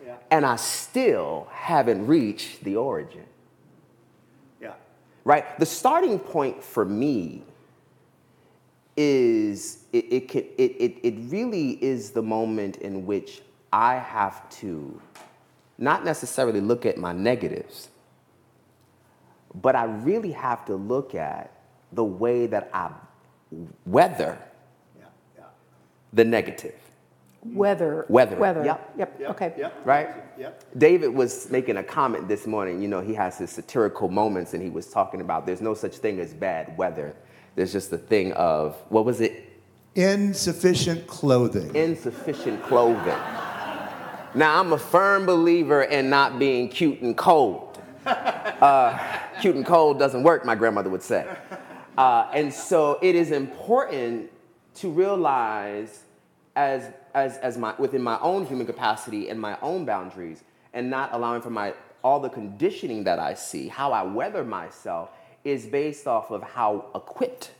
yeah, 0.05 0.17
and 0.31 0.45
i 0.45 0.57
still 0.57 1.49
haven't 1.51 2.07
reached 2.07 2.63
the 2.65 2.77
origin 2.77 3.25
yeah. 4.61 4.75
right? 5.25 5.59
The 5.59 5.67
starting 5.67 6.19
point 6.19 6.63
for 6.63 6.85
me 6.85 7.43
is 8.97 9.85
it, 9.93 10.05
it, 10.13 10.29
can, 10.29 10.43
it, 10.59 10.73
it, 10.79 10.99
it 11.03 11.15
really 11.31 11.83
is 11.83 12.11
the 12.11 12.23
moment 12.23 12.77
in 12.77 13.07
which 13.07 13.41
I 13.73 13.95
have 13.97 14.47
to 14.61 15.01
not 15.83 16.05
necessarily 16.05 16.61
look 16.61 16.87
at 16.87 16.97
my 16.97 17.13
negatives, 17.13 17.89
but 19.55 19.75
I 19.77 19.85
really 19.85 20.33
have 20.33 20.65
to 20.67 20.77
look 20.77 21.15
at 21.15 21.51
the 21.93 22.05
way 22.05 22.47
that 22.47 22.71
I 22.73 22.91
weather 23.85 24.39
Yeah, 24.99 25.05
yeah. 25.37 25.45
the 26.13 26.25
negative, 26.25 26.75
Weather. 27.45 28.07
Weather, 28.09 28.37
Weather. 28.37 28.65
yep. 28.65 28.93
Yep. 28.97 29.21
Yep, 29.21 29.31
Okay. 29.33 29.53
Yep. 29.59 29.81
right? 29.85 30.09
Yep. 30.39 30.65
David 30.79 31.09
was 31.09 31.51
making 31.51 31.77
a 31.77 31.83
comment 31.83 32.29
this 32.29 32.47
morning. 32.47 32.81
You 32.81 32.87
know, 32.87 33.01
he 33.01 33.15
has 33.15 33.37
his 33.39 33.51
satirical 33.51 34.09
moments, 34.09 34.55
and 34.55 34.63
he 34.63 34.71
was 34.71 34.87
talking 34.89 35.21
about 35.21 35.45
there's 35.45 35.61
no 35.61 35.75
such 35.75 35.97
thing 35.97 36.21
as 36.21 36.33
bad 36.33 36.79
weather. 36.79 37.17
There's 37.57 37.73
just 37.73 37.91
the 37.91 37.99
thing 37.99 38.33
of, 38.35 38.77
what 38.91 39.05
was 39.05 39.21
it? 39.21 39.61
Insufficient 39.97 41.07
clothing. 41.09 41.75
Insufficient 41.75 42.63
clothing. 42.63 43.19
Now, 44.35 44.61
I'm 44.61 44.73
a 44.73 44.79
firm 44.79 45.27
believer 45.27 45.83
in 45.83 46.09
not 46.09 46.39
being 46.39 46.69
cute 46.69 47.03
and 47.03 47.17
cold. 47.17 47.79
Uh, 48.07 48.99
cute 49.41 49.57
and 49.57 49.67
cold 49.67 49.99
doesn't 49.99 50.23
work, 50.23 50.45
my 50.45 50.55
grandmother 50.55 50.89
would 50.89 51.03
say. 51.03 51.27
Uh, 51.99 52.31
and 52.33 52.53
so 52.53 52.99
it 53.03 53.15
is 53.15 53.31
important 53.31 54.31
to 54.77 54.89
realize 54.89 56.05
as, 56.57 56.89
as, 57.15 57.37
as 57.39 57.59
my, 57.59 57.75
within 57.79 58.03
my 58.03 58.19
own 58.21 58.47
human 58.47 58.67
capacity 58.67 59.29
and 59.29 59.39
my 59.39 59.59
own 59.61 59.85
boundaries 59.85 60.43
and 60.73 60.89
not 60.89 61.13
allowing 61.13 61.43
for 61.43 61.51
my, 61.51 61.75
all 62.03 62.19
the 62.19 62.31
conditioning 62.31 63.05
that 63.05 63.19
I 63.19 63.35
see, 63.35 63.69
how 63.69 63.93
I 63.93 64.03
weather 64.03 64.45
myself 64.45 65.11
is 65.45 65.67
based 65.67 66.07
off 66.07 66.31
of 66.31 66.43
how 66.43 66.87
equipped 66.95 67.51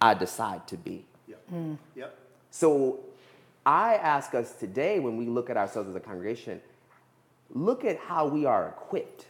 I 0.00 0.14
decide 0.14 0.66
to 0.68 0.76
be. 0.76 1.04
Yep. 1.28 1.42
Yep. 1.94 2.18
So 2.50 3.00
I 3.66 3.96
ask 3.96 4.34
us 4.34 4.54
today, 4.54 5.00
when 5.00 5.16
we 5.16 5.26
look 5.26 5.50
at 5.50 5.56
ourselves 5.56 5.88
as 5.88 5.96
a 5.96 6.00
congregation, 6.00 6.60
look 7.50 7.84
at 7.84 7.98
how 7.98 8.28
we 8.28 8.46
are 8.46 8.68
equipped. 8.68 9.26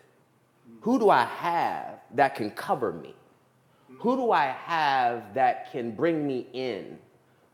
Who 0.82 0.98
do 0.98 1.08
I 1.08 1.24
have 1.24 2.00
that 2.14 2.34
can 2.34 2.50
cover 2.50 2.92
me? 2.92 3.14
Who 4.00 4.16
do 4.16 4.30
I 4.30 4.46
have 4.46 5.34
that 5.34 5.72
can 5.72 5.92
bring 5.92 6.26
me 6.26 6.46
in? 6.52 6.98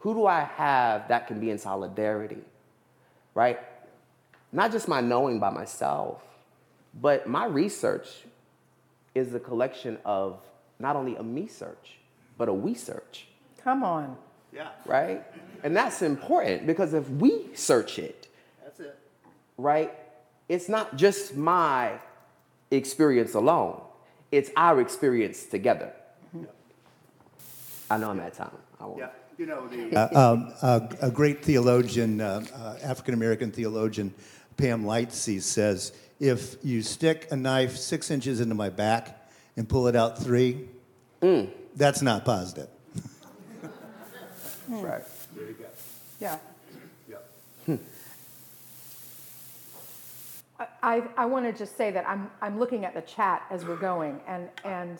Who 0.00 0.12
do 0.12 0.26
I 0.26 0.40
have 0.40 1.06
that 1.08 1.28
can 1.28 1.38
be 1.38 1.50
in 1.50 1.58
solidarity? 1.58 2.42
Right? 3.34 3.60
Not 4.50 4.72
just 4.72 4.88
my 4.88 5.00
knowing 5.00 5.38
by 5.38 5.50
myself, 5.50 6.20
but 7.00 7.28
my 7.28 7.46
research 7.46 8.08
is 9.14 9.32
a 9.34 9.40
collection 9.40 9.98
of 10.04 10.40
not 10.80 10.96
only 10.96 11.14
a 11.16 11.22
me 11.22 11.46
search, 11.46 11.98
but 12.36 12.48
a 12.48 12.52
we 12.52 12.74
search 12.74 13.28
Come 13.62 13.84
on. 13.84 14.16
Yeah. 14.52 14.68
right? 14.86 15.24
And 15.64 15.76
that's 15.76 16.02
important 16.02 16.66
because 16.66 16.92
if 16.94 17.08
we 17.08 17.48
search 17.54 17.98
it, 17.98 18.28
That's 18.62 18.80
it. 18.80 18.98
right, 19.56 19.92
it's 20.48 20.68
not 20.68 20.96
just 20.96 21.36
my 21.36 21.92
experience 22.70 23.34
alone, 23.34 23.80
it's 24.30 24.50
our 24.56 24.80
experience 24.80 25.44
together. 25.46 25.92
I 27.90 27.98
know 27.98 28.10
I'm 28.10 28.20
at 28.20 28.34
time. 28.34 28.50
I 28.80 28.86
won't. 28.86 28.98
Yeah. 28.98 29.08
You 29.38 29.46
know, 29.46 29.66
the, 29.68 29.94
uh, 29.96 30.32
um, 30.32 30.52
a, 30.62 31.06
a 31.08 31.10
great 31.10 31.44
theologian, 31.44 32.20
uh, 32.20 32.44
uh, 32.54 32.76
African 32.82 33.14
American 33.14 33.50
theologian, 33.50 34.14
Pam 34.56 34.84
Lightsey 34.84 35.42
says, 35.42 35.92
if 36.20 36.56
you 36.62 36.82
stick 36.82 37.28
a 37.30 37.36
knife 37.36 37.76
six 37.76 38.10
inches 38.10 38.40
into 38.40 38.54
my 38.54 38.70
back 38.70 39.28
and 39.56 39.68
pull 39.68 39.88
it 39.88 39.96
out 39.96 40.22
three, 40.22 40.68
that's 41.76 42.02
not 42.02 42.24
positive. 42.24 42.68
Right. 44.80 45.02
There 45.34 45.46
you 45.46 45.54
go. 45.54 45.66
Yeah. 46.20 46.38
Yep. 47.08 47.80
I, 50.82 51.02
I 51.16 51.26
want 51.26 51.44
to 51.44 51.52
just 51.52 51.76
say 51.76 51.90
that 51.90 52.08
I'm, 52.08 52.30
I'm 52.40 52.58
looking 52.58 52.84
at 52.84 52.94
the 52.94 53.02
chat 53.02 53.44
as 53.50 53.64
we're 53.64 53.76
going, 53.76 54.20
and, 54.26 54.48
and 54.64 54.98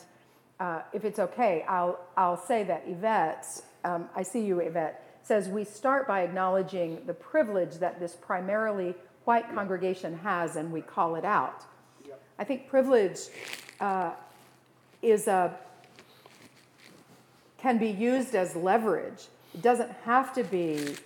uh, 0.61 0.83
if 0.93 1.05
it's 1.05 1.19
okay, 1.19 1.65
I'll, 1.69 1.99
I'll 2.17 2.37
say 2.37 2.65
that 2.65 2.85
Yvette, 2.87 3.63
um, 3.85 4.09
I 4.15 4.23
see 4.23 4.45
you, 4.45 4.61
Yvette, 4.61 5.21
says 5.23 5.49
we 5.49 5.65
start 5.65 6.07
by 6.07 6.23
acknowledging 6.23 7.05
the 7.07 7.15
privilege 7.15 7.77
that 7.77 8.01
this 8.01 8.17
primarily 8.21 8.95
white 9.25 9.53
congregation 9.55 10.19
has, 10.19 10.57
and 10.57 10.73
we 10.73 10.81
call 10.81 11.15
it 11.15 11.25
out. 11.25 11.65
I 12.39 12.45
think 12.45 12.69
privilege 12.69 13.19
uh, 13.81 14.13
is 15.01 15.29
a 15.29 15.57
can 17.59 17.79
be 17.79 17.91
used 17.91 18.35
as 18.35 18.57
leverage. 18.57 19.29
It 19.55 19.63
doesn't 19.63 19.91
have 20.05 20.33
to 20.35 20.45
be. 20.45 20.97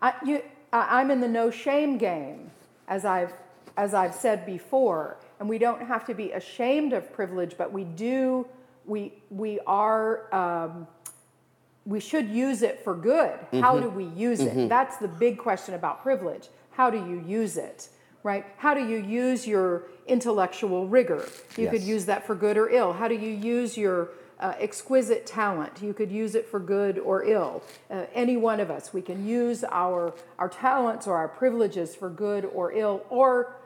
I, 0.00 0.14
you, 0.24 0.42
I, 0.72 1.00
I'm 1.00 1.10
in 1.10 1.20
the 1.20 1.28
no 1.28 1.50
shame 1.50 1.98
game, 1.98 2.50
as 2.88 3.04
I've 3.04 3.32
as 3.76 3.92
I've 3.92 4.14
said 4.14 4.46
before, 4.46 5.18
and 5.38 5.48
we 5.48 5.58
don't 5.58 5.82
have 5.82 6.06
to 6.06 6.14
be 6.14 6.32
ashamed 6.32 6.92
of 6.94 7.12
privilege, 7.12 7.56
but 7.58 7.72
we 7.72 7.84
do. 7.84 8.46
We 8.86 9.12
we 9.30 9.60
are. 9.66 10.34
Um, 10.34 10.86
we 11.84 12.00
should 12.00 12.28
use 12.28 12.62
it 12.62 12.82
for 12.82 12.96
good. 12.96 13.38
How 13.62 13.78
do 13.78 13.88
we 13.88 14.06
use 14.06 14.40
it? 14.40 14.68
That's 14.68 14.96
the 14.96 15.06
big 15.06 15.38
question 15.38 15.74
about 15.74 16.02
privilege. 16.02 16.48
How 16.72 16.90
do 16.90 16.98
you 16.98 17.22
use 17.26 17.56
it? 17.56 17.88
Right? 18.24 18.44
How 18.56 18.74
do 18.74 18.84
you 18.84 18.98
use 18.98 19.46
your 19.46 19.84
intellectual 20.08 20.88
rigor? 20.88 21.28
You 21.56 21.68
could 21.70 21.82
use 21.82 22.04
that 22.06 22.26
for 22.26 22.34
good 22.34 22.56
or 22.56 22.68
ill. 22.70 22.92
How 22.92 23.06
do 23.06 23.14
you 23.14 23.30
use 23.30 23.76
your 23.78 24.08
uh, 24.40 24.54
exquisite 24.58 25.26
talent? 25.26 25.82
You 25.82 25.92
could 25.94 26.10
use 26.10 26.34
it 26.34 26.46
for 26.46 26.60
good 26.60 26.98
or 26.98 27.24
ill. 27.24 27.62
Uh, 27.90 28.04
any 28.14 28.36
one 28.36 28.60
of 28.60 28.70
us, 28.70 28.92
we 28.92 29.02
can 29.02 29.26
use 29.26 29.64
our 29.64 30.14
our 30.38 30.48
talents 30.48 31.06
or 31.06 31.16
our 31.16 31.28
privileges 31.28 31.94
for 31.94 32.10
good 32.10 32.44
or 32.46 32.72
ill, 32.72 33.04
or 33.10 33.56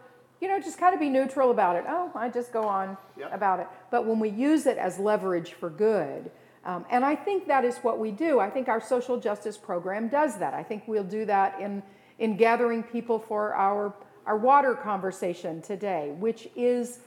you 0.40 0.48
know, 0.48 0.58
just 0.58 0.78
kind 0.78 0.94
of 0.94 1.00
be 1.00 1.10
neutral 1.10 1.50
about 1.50 1.76
it. 1.76 1.84
Oh, 1.86 2.10
I 2.14 2.28
just 2.30 2.52
go 2.52 2.62
on 2.64 2.96
Yep. 3.18 3.34
about 3.34 3.60
it. 3.60 3.66
But 3.90 4.06
when 4.06 4.18
we 4.18 4.30
use 4.30 4.66
it 4.66 4.78
as 4.78 4.98
leverage 4.98 5.52
for 5.52 5.68
good, 5.68 6.30
um, 6.64 6.86
and 6.90 7.04
I 7.04 7.14
think 7.14 7.46
that 7.48 7.64
is 7.64 7.76
what 7.78 7.98
we 7.98 8.10
do. 8.10 8.38
I 8.40 8.48
think 8.50 8.68
our 8.68 8.80
social 8.80 9.18
justice 9.18 9.58
program 9.58 10.08
does 10.08 10.38
that. 10.38 10.54
I 10.54 10.62
think 10.62 10.84
we'll 10.86 11.04
do 11.04 11.24
that 11.26 11.60
in 11.60 11.82
in 12.18 12.36
gathering 12.36 12.82
people 12.82 13.18
for 13.18 13.54
our 13.54 13.94
our 14.26 14.36
water 14.36 14.74
conversation 14.74 15.60
today, 15.62 16.14
which 16.18 16.48
is 16.54 17.00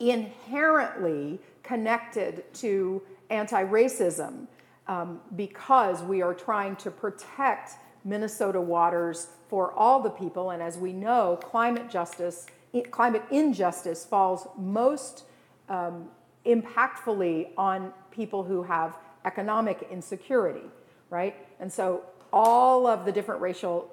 inherently 0.00 1.40
connected 1.64 2.44
to 2.54 3.02
anti-racism 3.30 4.46
um, 4.86 5.20
because 5.34 6.02
we 6.02 6.22
are 6.22 6.34
trying 6.34 6.76
to 6.76 6.90
protect 6.90 7.72
Minnesota 8.04 8.60
waters 8.60 9.28
for 9.48 9.72
all 9.72 10.00
the 10.00 10.10
people. 10.10 10.50
And 10.50 10.62
as 10.62 10.76
we 10.76 10.92
know, 10.92 11.38
climate 11.42 11.90
justice, 11.90 12.46
climate 12.90 13.22
injustice 13.30 14.04
falls 14.04 14.46
most 14.58 15.24
um, 15.68 16.08
impactfully 16.44 17.48
on 17.56 17.92
people 18.10 18.44
who 18.44 18.62
have 18.62 18.98
economic 19.24 19.88
insecurity, 19.90 20.68
right? 21.08 21.34
And 21.60 21.72
so 21.72 22.02
all 22.32 22.86
of 22.86 23.06
the 23.06 23.12
different 23.12 23.40
racial, 23.40 23.90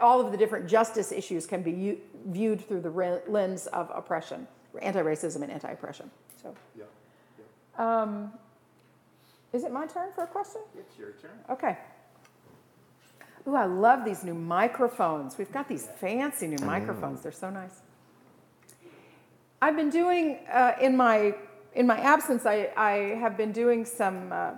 all 0.00 0.24
of 0.24 0.32
the 0.32 0.38
different 0.38 0.66
justice 0.66 1.12
issues 1.12 1.44
can 1.46 1.62
be 1.62 1.70
u- 1.70 2.00
viewed 2.28 2.66
through 2.66 2.80
the 2.80 2.90
re- 2.90 3.20
lens 3.28 3.66
of 3.66 3.90
oppression, 3.94 4.48
anti-racism 4.80 5.42
and 5.42 5.52
anti-oppression. 5.52 6.10
So, 6.44 6.54
Yeah. 6.76 8.28
is 9.52 9.64
it 9.64 9.72
my 9.72 9.86
turn 9.86 10.12
for 10.12 10.24
a 10.24 10.26
question? 10.26 10.60
It's 10.78 10.98
your 10.98 11.12
turn. 11.12 11.30
Okay. 11.48 11.78
Ooh, 13.48 13.54
I 13.54 13.64
love 13.64 14.04
these 14.04 14.24
new 14.24 14.34
microphones. 14.34 15.38
We've 15.38 15.52
got 15.52 15.68
these 15.68 15.86
fancy 15.96 16.46
new 16.46 16.64
microphones. 16.64 17.22
They're 17.22 17.32
so 17.32 17.50
nice. 17.50 17.80
I've 19.62 19.76
been 19.76 19.90
doing 19.90 20.38
uh, 20.52 20.72
in 20.80 20.96
my 20.96 21.34
in 21.74 21.86
my 21.86 21.98
absence. 21.98 22.46
I, 22.46 22.70
I 22.76 23.16
have 23.18 23.36
been 23.36 23.52
doing 23.52 23.84
some 23.84 24.30
uh, 24.32 24.52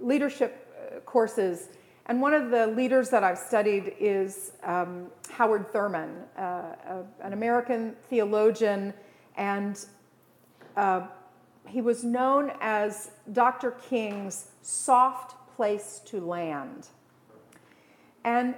leadership 0.00 0.52
uh, 0.96 1.00
courses, 1.00 1.68
and 2.06 2.20
one 2.20 2.34
of 2.34 2.50
the 2.50 2.68
leaders 2.68 3.10
that 3.10 3.22
I've 3.24 3.38
studied 3.38 3.94
is 3.98 4.52
um, 4.62 5.08
Howard 5.30 5.72
Thurman, 5.72 6.16
uh, 6.38 6.40
a, 6.42 7.04
an 7.20 7.32
American 7.32 7.94
theologian, 8.08 8.94
and 9.36 9.84
uh, 10.76 11.06
he 11.66 11.80
was 11.80 12.04
known 12.04 12.52
as 12.60 13.10
Dr. 13.32 13.72
King's 13.72 14.46
soft 14.62 15.34
place 15.56 16.00
to 16.06 16.20
land. 16.20 16.88
And 18.24 18.54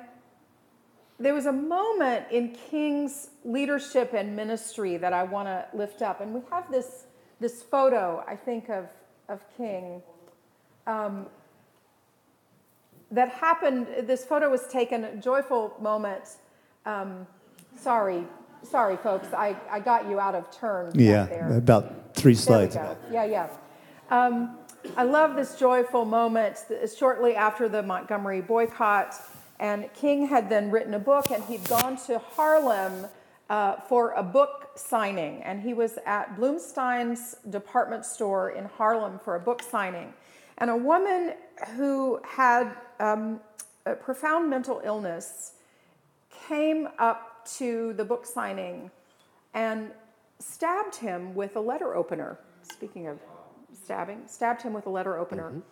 there 1.19 1.35
was 1.35 1.47
a 1.47 1.53
moment 1.53 2.27
in 2.31 2.51
King's 2.71 3.31
leadership 3.45 4.13
and 4.13 4.37
ministry 4.37 4.97
that 4.99 5.13
I 5.13 5.23
want 5.23 5.49
to 5.49 5.67
lift 5.73 6.03
up. 6.03 6.21
And 6.21 6.35
we 6.35 6.41
have 6.51 6.71
this, 6.71 7.05
this 7.41 7.63
photo, 7.63 8.25
I 8.27 8.37
think, 8.37 8.69
of, 8.69 8.89
of 9.29 9.41
King 9.57 10.03
um, 10.87 11.27
that 13.11 13.29
happened. 13.31 13.87
This 14.03 14.25
photo 14.25 14.51
was 14.51 14.67
taken, 14.67 15.05
a 15.05 15.17
joyful 15.17 15.75
moment. 15.81 16.37
Um, 16.85 17.27
sorry, 17.79 18.25
sorry, 18.63 18.97
folks, 18.97 19.33
I, 19.33 19.57
I 19.71 19.81
got 19.81 20.09
you 20.09 20.21
out 20.21 20.35
of 20.35 20.51
turn. 20.51 20.93
Yeah, 20.95 21.27
there. 21.27 21.57
about 21.57 22.06
three 22.27 22.35
slides. 22.35 22.75
Yeah, 23.13 23.25
yeah. 23.25 23.49
Um, 24.11 24.59
I 24.97 25.05
love 25.05 25.37
this 25.37 25.55
joyful 25.55 26.05
moment 26.05 26.57
shortly 26.99 27.37
after 27.37 27.69
the 27.69 27.85
Montgomery 27.85 28.41
boycott. 28.41 29.15
And 29.61 29.89
King 29.95 30.27
had 30.27 30.51
then 30.51 30.73
written 30.73 30.95
a 30.95 30.99
book, 30.99 31.31
and 31.31 31.45
he'd 31.45 31.63
gone 31.69 31.97
to 32.09 32.19
Harlem 32.19 33.07
uh, 33.49 33.77
for 33.89 34.11
a 34.15 34.25
book 34.25 34.71
signing. 34.75 35.41
And 35.45 35.63
he 35.63 35.73
was 35.73 36.01
at 36.05 36.37
Blumstein's 36.37 37.37
department 37.49 38.05
store 38.05 38.51
in 38.51 38.65
Harlem 38.65 39.21
for 39.21 39.37
a 39.37 39.41
book 39.41 39.63
signing. 39.63 40.13
And 40.59 40.69
a 40.69 40.77
woman 40.77 41.35
who 41.77 42.19
had 42.25 42.73
um, 42.99 43.39
a 43.87 43.95
profound 43.95 44.51
mental 44.51 44.83
illness 44.85 45.53
came 46.49 46.89
up 46.99 47.47
to 47.59 47.93
the 47.93 48.05
book 48.05 48.27
signing 48.27 48.91
and 49.55 49.93
stabbed 50.39 50.97
him 50.97 51.35
with 51.35 51.57
a 51.57 51.61
letter 51.61 51.95
opener. 51.95 52.39
Speaking 52.63 53.07
of 53.07 53.19
stabbing, 53.73 54.23
stabbed 54.27 54.63
him 54.63 54.73
with 54.73 54.87
a 54.87 54.91
letter 54.91 55.19
opener. 55.19 55.63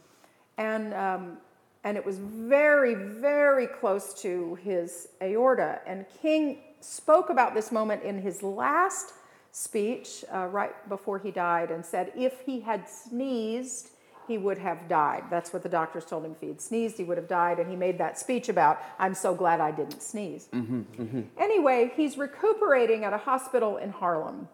And, 0.58 0.94
um, 0.94 1.38
and 1.82 1.96
it 1.96 2.04
was 2.04 2.18
very, 2.18 2.94
very 2.94 3.66
close 3.66 4.14
to 4.22 4.56
his 4.56 5.08
aorta. 5.20 5.80
And 5.86 6.06
King 6.22 6.58
spoke 6.80 7.30
about 7.30 7.54
this 7.54 7.72
moment 7.72 8.02
in 8.02 8.20
his 8.20 8.42
last 8.42 9.14
speech 9.52 10.24
uh, 10.32 10.46
right 10.46 10.88
before 10.88 11.18
he 11.18 11.30
died 11.30 11.70
and 11.70 11.84
said 11.84 12.12
if 12.16 12.40
he 12.40 12.60
had 12.60 12.88
sneezed, 12.88 13.90
he 14.26 14.38
would 14.38 14.58
have 14.58 14.88
died. 14.88 15.24
That's 15.30 15.52
what 15.52 15.62
the 15.62 15.68
doctors 15.68 16.04
told 16.04 16.24
him. 16.24 16.32
If 16.32 16.40
he 16.40 16.48
had 16.48 16.60
sneezed, 16.60 16.96
he 16.96 17.04
would 17.04 17.18
have 17.18 17.28
died. 17.28 17.58
And 17.58 17.68
he 17.68 17.76
made 17.76 17.98
that 17.98 18.18
speech 18.18 18.48
about, 18.48 18.80
I'm 18.98 19.14
so 19.14 19.34
glad 19.34 19.60
I 19.60 19.70
didn't 19.70 20.02
sneeze. 20.02 20.48
Mm-hmm, 20.52 20.80
mm-hmm. 20.80 21.20
Anyway, 21.38 21.92
he's 21.96 22.16
recuperating 22.16 23.04
at 23.04 23.12
a 23.12 23.18
hospital 23.18 23.76
in 23.76 23.90
Harlem. 23.90 24.48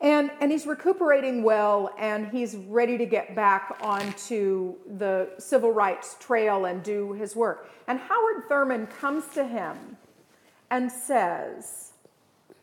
And, 0.00 0.30
and 0.40 0.52
he's 0.52 0.64
recuperating 0.64 1.42
well, 1.42 1.92
and 1.98 2.28
he's 2.28 2.54
ready 2.54 2.96
to 2.98 3.06
get 3.06 3.34
back 3.34 3.78
onto 3.80 4.76
the 4.86 5.30
civil 5.38 5.72
rights 5.72 6.16
trail 6.20 6.66
and 6.66 6.84
do 6.84 7.14
his 7.14 7.34
work. 7.34 7.68
And 7.88 7.98
Howard 7.98 8.44
Thurman 8.48 8.86
comes 8.86 9.24
to 9.34 9.44
him 9.44 9.96
and 10.70 10.92
says, 10.92 11.92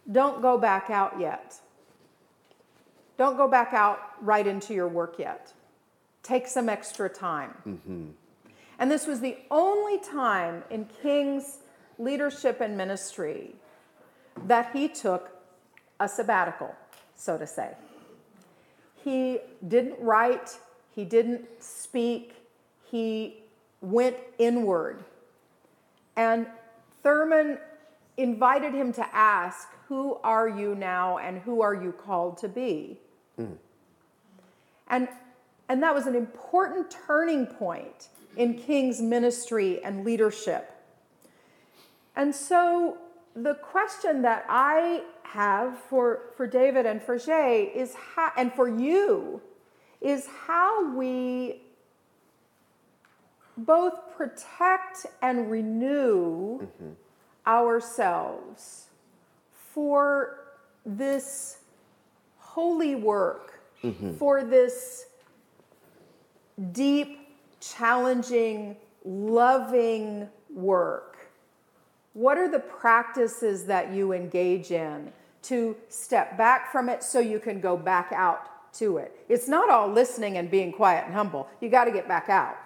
Don't 0.09 0.41
go 0.41 0.57
back 0.57 0.89
out 0.89 1.19
yet. 1.19 1.59
Don't 3.17 3.35
go 3.35 3.47
back 3.47 3.73
out 3.73 3.99
right 4.21 4.45
into 4.45 4.73
your 4.73 4.87
work 4.87 5.15
yet. 5.19 5.51
Take 6.25 6.47
some 6.47 6.69
extra 6.69 7.07
time. 7.07 7.53
Mm-hmm. 7.67 8.05
And 8.79 8.89
this 8.89 9.05
was 9.05 9.21
the 9.21 9.37
only 9.51 9.99
time 9.99 10.63
in 10.71 10.85
King's 11.03 11.59
leadership 11.99 12.61
and 12.61 12.75
ministry 12.75 13.53
that 14.47 14.75
he 14.75 14.87
took 14.87 15.29
a 15.99 16.09
sabbatical, 16.09 16.73
so 17.15 17.37
to 17.37 17.45
say. 17.45 17.75
He 19.03 19.37
didn't 19.67 19.99
write, 19.99 20.57
he 20.95 21.05
didn't 21.05 21.45
speak, 21.59 22.33
he 22.89 23.43
went 23.81 24.17
inward. 24.39 25.05
And 26.17 26.47
Thurman 27.03 27.59
invited 28.17 28.73
him 28.73 28.91
to 28.93 29.15
ask, 29.15 29.67
Who 29.89 30.15
are 30.23 30.49
you 30.49 30.73
now 30.73 31.19
and 31.19 31.37
who 31.41 31.61
are 31.61 31.75
you 31.75 31.91
called 31.91 32.39
to 32.39 32.49
be? 32.49 32.99
Mm. 33.39 33.57
And, 34.87 35.07
and 35.69 35.81
that 35.81 35.93
was 35.93 36.07
an 36.07 36.15
important 36.15 36.95
turning 37.07 37.45
point 37.47 38.09
in 38.37 38.53
King's 38.55 39.01
ministry 39.01 39.83
and 39.83 40.05
leadership. 40.05 40.71
And 42.15 42.33
so 42.33 42.97
the 43.35 43.55
question 43.55 44.21
that 44.21 44.45
I 44.47 45.03
have 45.23 45.77
for, 45.89 46.31
for 46.37 46.47
David 46.47 46.85
and 46.85 47.01
for 47.01 47.17
Jé 47.17 47.73
is 47.75 47.93
how, 47.93 48.31
and 48.37 48.53
for 48.53 48.69
you 48.69 49.41
is 50.01 50.27
how 50.47 50.93
we 50.93 51.61
both 53.57 54.15
protect 54.15 55.05
and 55.21 55.49
renew 55.49 56.59
mm-hmm. 56.59 56.91
ourselves 57.47 58.87
for 59.73 60.39
this 60.85 61.59
holy 62.37 62.95
work, 62.95 63.59
mm-hmm. 63.83 64.13
for 64.15 64.43
this 64.43 65.07
deep, 66.71 67.19
challenging, 67.59 68.75
loving 69.03 70.27
work. 70.53 71.17
What 72.13 72.37
are 72.37 72.49
the 72.49 72.59
practices 72.59 73.65
that 73.65 73.91
you 73.91 74.13
engage 74.13 74.71
in 74.71 75.11
to 75.43 75.75
step 75.89 76.37
back 76.37 76.71
from 76.71 76.89
it 76.89 77.03
so 77.03 77.19
you 77.19 77.39
can 77.39 77.59
go 77.59 77.75
back 77.77 78.11
out 78.13 78.73
to 78.75 78.97
it? 78.97 79.17
It's 79.29 79.47
not 79.47 79.69
all 79.69 79.89
listening 79.89 80.37
and 80.37 80.49
being 80.49 80.71
quiet 80.71 81.05
and 81.05 81.13
humble. 81.13 81.47
You 81.61 81.69
got 81.69 81.85
to 81.85 81.91
get 81.91 82.07
back 82.07 82.29
out 82.29 82.57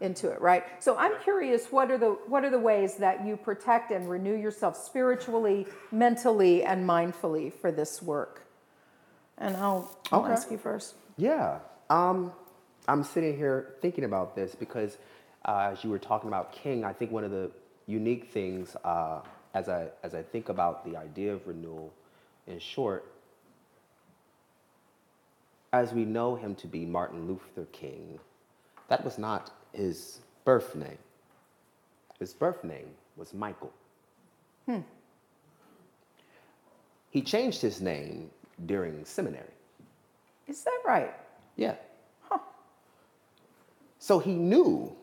into 0.00 0.30
it, 0.30 0.40
right? 0.40 0.64
So 0.82 0.96
I'm 0.96 1.12
curious 1.22 1.66
what 1.70 1.90
are 1.90 1.98
the 1.98 2.10
what 2.26 2.44
are 2.44 2.50
the 2.50 2.58
ways 2.58 2.96
that 2.96 3.24
you 3.26 3.36
protect 3.36 3.90
and 3.92 4.08
renew 4.08 4.34
yourself 4.36 4.76
spiritually, 4.76 5.66
mentally 5.92 6.64
and 6.64 6.88
mindfully 6.88 7.52
for 7.52 7.70
this 7.72 8.02
work? 8.02 8.42
And 9.38 9.56
I'll, 9.56 9.96
I'll 10.12 10.22
Okay. 10.22 10.32
ask 10.32 10.50
you 10.50 10.58
first. 10.58 10.94
Yeah. 11.16 11.58
Um, 11.90 12.32
I'm 12.88 13.04
sitting 13.04 13.36
here 13.36 13.74
thinking 13.80 14.04
about 14.04 14.34
this 14.34 14.54
because 14.54 14.98
uh, 15.44 15.70
as 15.72 15.84
you 15.84 15.90
were 15.90 15.98
talking 15.98 16.28
about 16.28 16.52
King, 16.52 16.84
I 16.84 16.92
think 16.92 17.12
one 17.12 17.24
of 17.24 17.30
the 17.30 17.50
unique 17.86 18.32
things 18.32 18.76
uh, 18.84 19.20
as, 19.54 19.68
I, 19.68 19.88
as 20.02 20.14
I 20.14 20.22
think 20.22 20.48
about 20.48 20.84
the 20.84 20.96
idea 20.96 21.32
of 21.32 21.46
renewal, 21.46 21.92
in 22.46 22.58
short, 22.58 23.04
as 25.72 25.92
we 25.92 26.04
know 26.04 26.34
him 26.34 26.54
to 26.56 26.66
be 26.66 26.84
Martin 26.84 27.26
Luther 27.26 27.66
King, 27.72 28.18
that 28.88 29.04
was 29.04 29.16
not 29.18 29.50
his 29.72 30.20
birth 30.44 30.74
name. 30.74 30.98
His 32.18 32.34
birth 32.34 32.62
name 32.64 32.88
was 33.16 33.32
Michael. 33.32 33.72
Hmm. 34.66 34.80
He 37.10 37.22
changed 37.22 37.60
his 37.60 37.80
name 37.80 38.30
during 38.66 39.04
seminary. 39.04 39.44
Is 40.46 40.62
that 40.64 40.80
right? 40.84 41.14
Yeah. 41.56 41.76
So 44.02 44.18
he 44.18 44.34
knew 44.34 44.96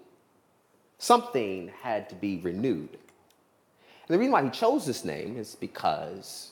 something 0.97 1.71
had 1.81 2.09
to 2.09 2.15
be 2.15 2.39
renewed. 2.39 2.89
And 2.91 4.09
the 4.09 4.17
reason 4.17 4.33
why 4.33 4.43
he 4.43 4.49
chose 4.49 4.85
this 4.85 5.05
name 5.05 5.37
is 5.37 5.55
because 5.55 6.51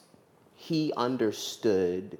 he 0.55 0.93
understood 0.95 2.17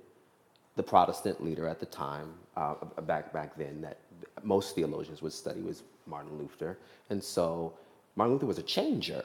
the 0.75 0.83
Protestant 0.83 1.41
leader 1.41 1.65
at 1.65 1.79
the 1.79 1.85
time, 1.85 2.33
uh, 2.57 2.73
back 3.03 3.31
back 3.31 3.55
then, 3.55 3.79
that 3.79 3.99
most 4.43 4.75
theologians 4.75 5.21
would 5.21 5.31
study 5.31 5.61
was 5.61 5.83
Martin 6.05 6.37
Luther, 6.37 6.77
and 7.09 7.23
so 7.23 7.71
Martin 8.17 8.33
Luther 8.33 8.47
was 8.47 8.57
a 8.57 8.63
changer, 8.63 9.23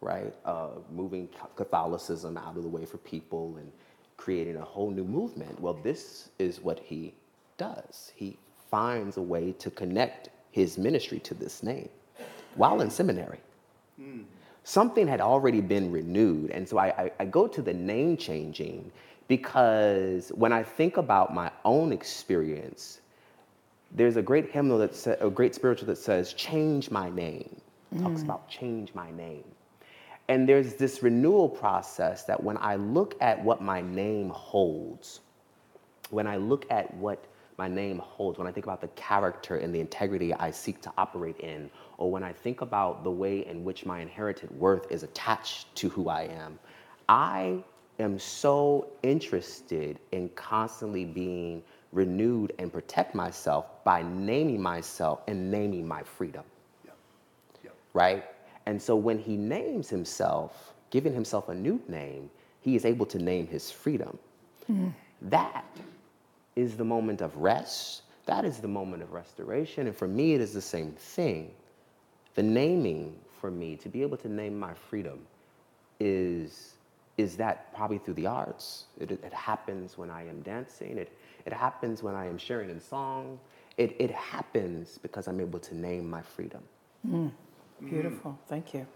right? 0.00 0.34
Uh, 0.46 0.68
moving 0.90 1.28
Catholicism 1.54 2.38
out 2.38 2.56
of 2.56 2.62
the 2.62 2.68
way 2.70 2.86
for 2.86 2.96
people 2.96 3.58
and 3.58 3.70
creating 4.16 4.56
a 4.56 4.64
whole 4.64 4.90
new 4.90 5.04
movement. 5.04 5.60
Well, 5.60 5.74
this 5.74 6.30
is 6.38 6.62
what 6.62 6.78
he 6.78 7.12
does. 7.58 8.12
He 8.16 8.38
finds 8.70 9.16
a 9.16 9.22
way 9.22 9.52
to 9.52 9.70
connect 9.70 10.30
his 10.50 10.78
ministry 10.78 11.18
to 11.20 11.34
this 11.34 11.62
name 11.62 11.88
while 12.56 12.80
in 12.80 12.90
seminary 12.90 13.40
something 14.64 15.08
had 15.08 15.20
already 15.20 15.60
been 15.60 15.90
renewed. 15.90 16.50
And 16.50 16.68
so 16.68 16.78
I, 16.78 16.86
I, 16.86 17.12
I 17.20 17.24
go 17.24 17.46
to 17.46 17.62
the 17.62 17.74
name 17.74 18.16
changing 18.16 18.90
because 19.28 20.30
when 20.34 20.52
I 20.52 20.62
think 20.62 20.96
about 20.96 21.34
my 21.34 21.50
own 21.64 21.92
experience, 21.92 23.00
there's 23.92 24.16
a 24.16 24.22
great 24.22 24.50
hymnal 24.50 24.78
that 24.78 24.94
sa- 24.94 25.16
a 25.20 25.30
great 25.30 25.54
spiritual 25.54 25.86
that 25.86 25.98
says, 25.98 26.32
"Change 26.34 26.90
my 26.90 27.10
name." 27.10 27.60
Talks 28.00 28.20
mm. 28.20 28.24
about 28.24 28.48
change 28.48 28.94
my 28.94 29.10
name, 29.10 29.42
And 30.28 30.48
there's 30.48 30.74
this 30.74 31.02
renewal 31.02 31.48
process 31.48 32.22
that 32.24 32.40
when 32.40 32.56
I 32.58 32.76
look 32.76 33.16
at 33.20 33.42
what 33.42 33.60
my 33.60 33.80
name 33.80 34.28
holds, 34.30 35.20
when 36.10 36.28
I 36.28 36.36
look 36.36 36.66
at 36.70 36.94
what 36.94 37.24
my 37.60 37.68
name 37.68 37.98
holds, 37.98 38.38
when 38.38 38.48
I 38.48 38.52
think 38.52 38.64
about 38.64 38.80
the 38.80 38.88
character 39.10 39.56
and 39.56 39.74
the 39.74 39.80
integrity 39.80 40.32
I 40.32 40.50
seek 40.50 40.80
to 40.80 40.92
operate 40.96 41.38
in, 41.40 41.70
or 41.98 42.10
when 42.10 42.24
I 42.24 42.32
think 42.32 42.62
about 42.62 43.04
the 43.04 43.10
way 43.10 43.46
in 43.46 43.64
which 43.64 43.84
my 43.84 44.00
inherited 44.00 44.50
worth 44.52 44.90
is 44.90 45.02
attached 45.02 45.62
to 45.80 45.90
who 45.90 46.08
I 46.08 46.22
am, 46.22 46.58
I 47.10 47.62
am 47.98 48.18
so 48.18 48.88
interested 49.02 49.98
in 50.12 50.30
constantly 50.30 51.04
being 51.04 51.62
renewed 51.92 52.54
and 52.58 52.72
protect 52.72 53.14
myself 53.14 53.66
by 53.84 54.00
naming 54.04 54.62
myself 54.62 55.20
and 55.28 55.50
naming 55.50 55.86
my 55.86 56.02
freedom. 56.02 56.44
Right? 57.92 58.24
And 58.64 58.80
so 58.80 58.96
when 58.96 59.18
he 59.18 59.36
names 59.36 59.90
himself, 59.90 60.72
giving 60.88 61.12
himself 61.12 61.50
a 61.50 61.54
new 61.54 61.78
name, 61.88 62.30
he 62.62 62.74
is 62.74 62.86
able 62.86 63.04
to 63.04 63.18
name 63.18 63.46
his 63.46 63.70
freedom. 63.70 64.18
Mm. 64.72 64.94
That 65.20 65.66
is 66.60 66.76
the 66.76 66.84
moment 66.84 67.20
of 67.20 67.36
rest. 67.36 68.02
That 68.26 68.44
is 68.44 68.58
the 68.58 68.68
moment 68.68 69.02
of 69.02 69.12
restoration. 69.12 69.86
And 69.86 69.96
for 69.96 70.06
me, 70.06 70.34
it 70.34 70.40
is 70.40 70.52
the 70.52 70.60
same 70.60 70.92
thing. 70.92 71.50
The 72.34 72.42
naming 72.42 73.18
for 73.40 73.50
me, 73.50 73.76
to 73.76 73.88
be 73.88 74.02
able 74.02 74.16
to 74.18 74.28
name 74.28 74.58
my 74.58 74.74
freedom, 74.74 75.20
is, 75.98 76.74
is 77.16 77.36
that 77.36 77.74
probably 77.74 77.98
through 77.98 78.14
the 78.14 78.26
arts. 78.26 78.84
It, 78.98 79.10
it 79.10 79.32
happens 79.32 79.96
when 79.96 80.10
I 80.10 80.26
am 80.28 80.42
dancing, 80.42 80.98
it, 80.98 81.12
it 81.46 81.52
happens 81.52 82.02
when 82.02 82.14
I 82.14 82.26
am 82.26 82.38
sharing 82.38 82.70
in 82.70 82.80
song. 82.80 83.40
It, 83.78 83.96
it 83.98 84.10
happens 84.10 84.98
because 84.98 85.26
I'm 85.26 85.40
able 85.40 85.58
to 85.60 85.74
name 85.74 86.08
my 86.08 86.20
freedom. 86.20 86.62
Mm. 87.08 87.32
Beautiful. 87.88 88.32
Mm. 88.32 88.48
Thank 88.48 88.74
you. 88.74 88.86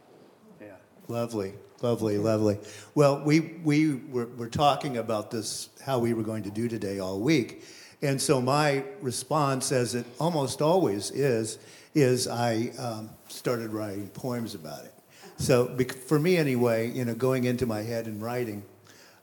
Lovely, 1.09 1.53
lovely, 1.83 2.17
lovely. 2.19 2.59
Well, 2.95 3.23
we, 3.23 3.41
we 3.63 3.95
were, 3.95 4.27
were 4.27 4.49
talking 4.49 4.97
about 4.97 5.31
this, 5.31 5.69
how 5.85 5.99
we 5.99 6.15
were 6.15 6.23
going 6.23 6.45
to 6.45 6.51
do 6.51 6.69
today 6.69 6.99
all 6.99 7.21
week. 7.21 7.65
And 8.01 8.21
so 8.21 8.41
my 8.41 8.85
response, 9.01 9.71
as 9.71 9.95
it 9.95 10.07
almost 10.19 10.63
always 10.63 11.11
is, 11.11 11.59
is 11.95 12.27
I 12.27 12.73
um, 12.79 13.11
started 13.29 13.73
writing 13.73 14.09
poems 14.09 14.55
about 14.55 14.85
it. 14.85 14.95
So 15.37 15.77
for 16.07 16.19
me 16.19 16.37
anyway, 16.37 16.91
you 16.91 17.05
know, 17.05 17.15
going 17.15 17.45
into 17.45 17.67
my 17.67 17.83
head 17.83 18.07
and 18.07 18.23
writing 18.23 18.63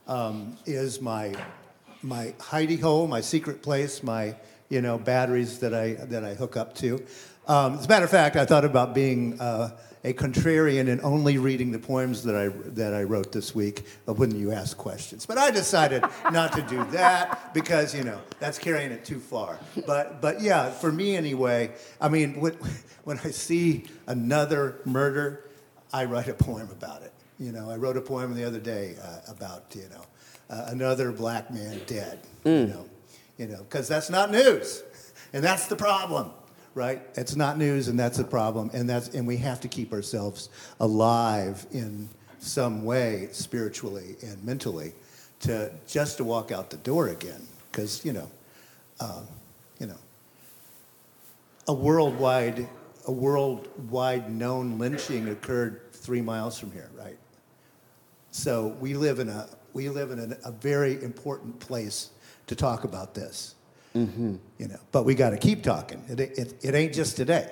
um, 0.07 0.57
is 0.65 1.01
my 1.01 1.33
my 2.03 2.33
hidey 2.39 2.79
hole, 2.79 3.07
my 3.07 3.21
secret 3.21 3.61
place, 3.61 4.03
my 4.03 4.35
you 4.69 4.81
know 4.81 4.97
batteries 4.97 5.59
that 5.59 5.73
I 5.73 5.93
that 5.93 6.23
I 6.23 6.33
hook 6.33 6.57
up 6.57 6.75
to. 6.75 7.03
Um, 7.47 7.75
as 7.75 7.85
a 7.85 7.89
matter 7.89 8.05
of 8.05 8.11
fact, 8.11 8.35
I 8.35 8.45
thought 8.45 8.65
about 8.65 8.93
being 8.93 9.39
uh, 9.39 9.77
a 10.03 10.13
contrarian 10.13 10.89
and 10.89 10.99
only 11.01 11.37
reading 11.37 11.71
the 11.71 11.79
poems 11.79 12.23
that 12.23 12.35
I, 12.35 12.47
that 12.71 12.93
I 12.93 13.03
wrote 13.03 13.31
this 13.31 13.53
week 13.53 13.85
when 14.05 14.35
you 14.35 14.51
ask 14.51 14.77
questions. 14.77 15.25
But 15.25 15.37
I 15.37 15.51
decided 15.51 16.03
not 16.31 16.53
to 16.53 16.61
do 16.63 16.83
that 16.85 17.53
because, 17.53 17.93
you 17.93 18.03
know, 18.03 18.19
that's 18.39 18.57
carrying 18.57 18.91
it 18.91 19.05
too 19.05 19.19
far. 19.19 19.59
But, 19.85 20.21
but 20.21 20.41
yeah, 20.41 20.71
for 20.71 20.91
me 20.91 21.15
anyway, 21.15 21.71
I 21.99 22.09
mean, 22.09 22.39
when, 22.39 22.57
when 23.03 23.19
I 23.19 23.29
see 23.31 23.85
another 24.07 24.79
murder, 24.85 25.49
I 25.93 26.05
write 26.05 26.29
a 26.29 26.33
poem 26.33 26.69
about 26.71 27.03
it. 27.03 27.13
You 27.39 27.51
know, 27.51 27.69
I 27.69 27.75
wrote 27.75 27.97
a 27.97 28.01
poem 28.01 28.33
the 28.33 28.43
other 28.43 28.59
day 28.59 28.95
uh, 29.01 29.31
about, 29.31 29.75
you 29.75 29.89
know, 29.89 30.03
uh, 30.49 30.65
another 30.67 31.11
black 31.11 31.51
man 31.51 31.79
dead, 31.85 32.19
mm. 32.43 32.67
you 32.67 32.73
know, 32.73 32.85
you 33.37 33.47
know, 33.47 33.59
because 33.63 33.87
that's 33.87 34.09
not 34.09 34.31
news. 34.31 34.83
And 35.33 35.43
that's 35.43 35.67
the 35.67 35.75
problem 35.75 36.31
right? 36.73 37.01
It's 37.15 37.35
not 37.35 37.57
news, 37.57 37.87
and 37.87 37.99
that's 37.99 38.19
a 38.19 38.23
problem, 38.23 38.69
and 38.73 38.89
that's 38.89 39.09
and 39.09 39.27
we 39.27 39.37
have 39.37 39.59
to 39.61 39.67
keep 39.67 39.93
ourselves 39.93 40.49
alive 40.79 41.65
in 41.71 42.09
some 42.39 42.83
way, 42.83 43.29
spiritually 43.31 44.15
and 44.21 44.43
mentally, 44.43 44.93
to 45.41 45.71
just 45.87 46.17
to 46.17 46.23
walk 46.23 46.51
out 46.51 46.69
the 46.69 46.77
door 46.77 47.09
again, 47.09 47.45
because 47.71 48.03
you 48.05 48.13
know, 48.13 48.29
uh, 48.99 49.21
you 49.79 49.87
know, 49.87 49.99
a 51.67 51.73
worldwide 51.73 52.67
a 53.07 53.11
worldwide 53.11 54.31
known 54.31 54.77
lynching 54.77 55.29
occurred 55.29 55.81
three 55.91 56.21
miles 56.21 56.59
from 56.59 56.71
here, 56.71 56.89
right? 56.95 57.17
So 58.31 58.67
we 58.79 58.93
live 58.93 59.19
in 59.19 59.29
a 59.29 59.47
we 59.73 59.89
live 59.89 60.11
in 60.11 60.19
a, 60.19 60.49
a 60.49 60.51
very 60.51 61.01
important 61.03 61.59
place 61.59 62.11
to 62.47 62.55
talk 62.55 62.83
about 62.83 63.13
this. 63.13 63.55
Mm-hmm. 63.95 64.35
You 64.57 64.67
know, 64.67 64.79
but 64.91 65.03
we 65.03 65.15
got 65.15 65.31
to 65.31 65.37
keep 65.37 65.63
talking. 65.63 66.03
It, 66.07 66.19
it, 66.19 66.53
it 66.61 66.75
ain't 66.75 66.93
just 66.93 67.17
today. 67.17 67.51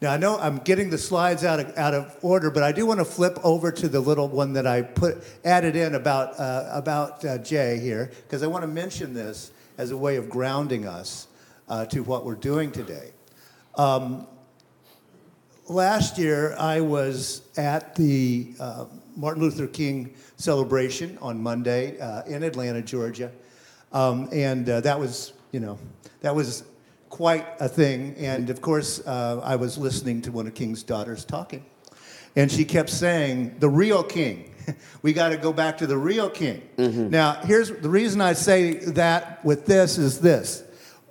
Now 0.00 0.12
I 0.12 0.16
know 0.16 0.38
I'm 0.38 0.58
getting 0.58 0.88
the 0.88 0.96
slides 0.96 1.44
out 1.44 1.60
of, 1.60 1.76
out 1.76 1.92
of 1.92 2.16
order, 2.22 2.50
but 2.50 2.62
I 2.62 2.72
do 2.72 2.86
want 2.86 3.00
to 3.00 3.04
flip 3.04 3.38
over 3.44 3.70
to 3.70 3.88
the 3.88 4.00
little 4.00 4.28
one 4.28 4.54
that 4.54 4.66
I 4.66 4.80
put 4.80 5.22
added 5.44 5.76
in 5.76 5.94
about 5.94 6.40
uh, 6.40 6.70
about 6.72 7.22
uh, 7.24 7.38
Jé 7.38 7.80
here 7.80 8.10
because 8.22 8.42
I 8.42 8.46
want 8.46 8.62
to 8.62 8.68
mention 8.68 9.12
this 9.12 9.50
as 9.76 9.90
a 9.90 9.96
way 9.96 10.16
of 10.16 10.30
grounding 10.30 10.86
us 10.86 11.28
uh, 11.68 11.84
to 11.86 12.00
what 12.00 12.24
we're 12.24 12.34
doing 12.34 12.72
today. 12.72 13.10
Um, 13.74 14.26
last 15.68 16.16
year 16.16 16.54
I 16.58 16.80
was 16.80 17.42
at 17.58 17.94
the 17.94 18.54
uh, 18.58 18.86
Martin 19.16 19.42
Luther 19.42 19.66
King 19.66 20.14
celebration 20.36 21.18
on 21.20 21.42
Monday 21.42 22.00
uh, 22.00 22.22
in 22.22 22.42
Atlanta, 22.42 22.80
Georgia. 22.80 23.30
Um, 23.92 24.28
and 24.32 24.68
uh, 24.68 24.80
that 24.82 24.98
was, 24.98 25.32
you 25.52 25.60
know, 25.60 25.78
that 26.20 26.34
was 26.34 26.64
quite 27.08 27.46
a 27.58 27.68
thing. 27.68 28.14
And 28.18 28.50
of 28.50 28.60
course, 28.60 29.04
uh, 29.06 29.40
I 29.42 29.56
was 29.56 29.76
listening 29.76 30.22
to 30.22 30.32
one 30.32 30.46
of 30.46 30.54
King's 30.54 30.82
daughters 30.82 31.24
talking. 31.24 31.64
And 32.36 32.50
she 32.50 32.64
kept 32.64 32.90
saying, 32.90 33.56
the 33.58 33.68
real 33.68 34.02
king. 34.04 34.54
we 35.02 35.12
got 35.12 35.30
to 35.30 35.36
go 35.36 35.52
back 35.52 35.78
to 35.78 35.86
the 35.86 35.98
real 35.98 36.30
king. 36.30 36.62
Mm-hmm. 36.76 37.10
Now, 37.10 37.34
here's 37.44 37.70
the 37.70 37.88
reason 37.88 38.20
I 38.20 38.34
say 38.34 38.74
that 38.74 39.44
with 39.44 39.66
this 39.66 39.98
is 39.98 40.20
this. 40.20 40.62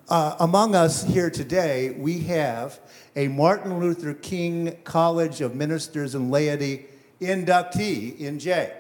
Uh, 0.08 0.36
among 0.40 0.76
us 0.76 1.04
here 1.04 1.30
today, 1.30 1.92
we 1.92 2.20
have 2.22 2.80
a 3.16 3.28
Martin 3.28 3.80
Luther 3.80 4.14
King 4.14 4.78
College 4.84 5.42
of 5.42 5.56
Ministers 5.56 6.16
and 6.16 6.32
Laity 6.32 6.86
inductee 7.22 8.18
in 8.18 8.40
Jé. 8.40 8.72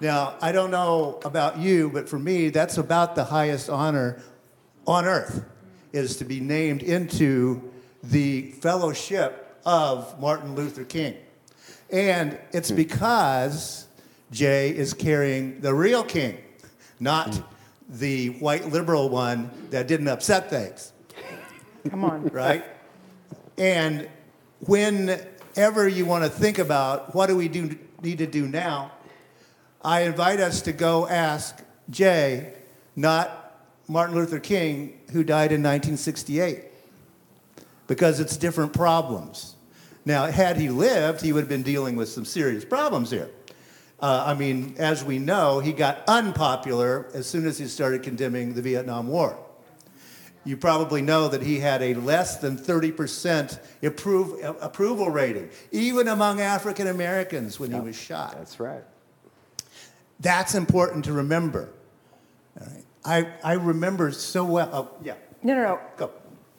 Now, 0.00 0.34
I 0.40 0.52
don't 0.52 0.70
know 0.70 1.20
about 1.24 1.58
you, 1.58 1.90
but 1.90 2.08
for 2.08 2.18
me, 2.18 2.48
that's 2.48 2.78
about 2.78 3.14
the 3.14 3.24
highest 3.24 3.70
honor 3.70 4.22
on 4.86 5.04
earth 5.04 5.44
is 5.92 6.16
to 6.16 6.24
be 6.24 6.40
named 6.40 6.82
into 6.82 7.70
the 8.02 8.52
fellowship 8.52 9.60
of 9.64 10.18
Martin 10.20 10.54
Luther 10.54 10.84
King. 10.84 11.16
And 11.90 12.38
it's 12.52 12.70
hmm. 12.70 12.76
because 12.76 13.86
Jé 14.32 14.72
is 14.72 14.94
carrying 14.94 15.60
the 15.60 15.74
real 15.74 16.02
king, 16.02 16.38
not 16.98 17.34
hmm. 17.34 17.42
the 17.98 18.28
white 18.40 18.68
liberal 18.70 19.08
one 19.08 19.50
that 19.70 19.86
didn't 19.86 20.08
upset 20.08 20.50
things. 20.50 20.92
Come 21.88 22.04
on. 22.04 22.28
Right? 22.32 22.64
And 23.58 24.08
whenever 24.60 25.86
you 25.86 26.06
want 26.06 26.24
to 26.24 26.30
think 26.30 26.58
about 26.58 27.14
what 27.14 27.26
do 27.26 27.36
we 27.36 27.48
do, 27.48 27.78
need 28.02 28.18
to 28.18 28.26
do 28.26 28.48
now, 28.48 28.92
I 29.84 30.02
invite 30.02 30.38
us 30.40 30.62
to 30.62 30.72
go 30.72 31.08
ask 31.08 31.60
Jé, 31.90 32.52
not 32.94 33.60
Martin 33.88 34.14
Luther 34.14 34.38
King, 34.38 35.00
who 35.12 35.24
died 35.24 35.50
in 35.50 35.60
1968, 35.60 36.64
because 37.88 38.20
it's 38.20 38.36
different 38.36 38.72
problems. 38.72 39.56
Now, 40.04 40.26
had 40.26 40.56
he 40.56 40.68
lived, 40.68 41.20
he 41.20 41.32
would 41.32 41.40
have 41.40 41.48
been 41.48 41.62
dealing 41.62 41.96
with 41.96 42.08
some 42.08 42.24
serious 42.24 42.64
problems 42.64 43.10
here. 43.10 43.30
Uh, 44.00 44.24
I 44.26 44.34
mean, 44.34 44.74
as 44.78 45.04
we 45.04 45.18
know, 45.18 45.60
he 45.60 45.72
got 45.72 46.02
unpopular 46.08 47.06
as 47.14 47.26
soon 47.26 47.46
as 47.46 47.58
he 47.58 47.66
started 47.66 48.02
condemning 48.02 48.54
the 48.54 48.62
Vietnam 48.62 49.08
War. 49.08 49.38
You 50.44 50.56
probably 50.56 51.02
know 51.02 51.28
that 51.28 51.42
he 51.42 51.60
had 51.60 51.82
a 51.82 51.94
less 51.94 52.38
than 52.38 52.56
30% 52.56 53.60
approve, 53.84 54.44
approval 54.60 55.08
rating, 55.08 55.50
even 55.70 56.08
among 56.08 56.40
African 56.40 56.88
Americans 56.88 57.60
when 57.60 57.70
he 57.70 57.78
was 57.78 57.94
shot. 57.94 58.34
That's 58.36 58.58
right. 58.58 58.82
That's 60.22 60.54
important 60.54 61.04
to 61.06 61.12
remember. 61.12 61.68
I, 63.04 63.28
I 63.42 63.54
remember 63.54 64.12
so 64.12 64.44
well. 64.44 64.70
Oh, 64.72 65.04
yeah. 65.04 65.14
No, 65.42 65.54
no, 65.54 65.62
no. 65.62 65.80
Go. 65.96 66.10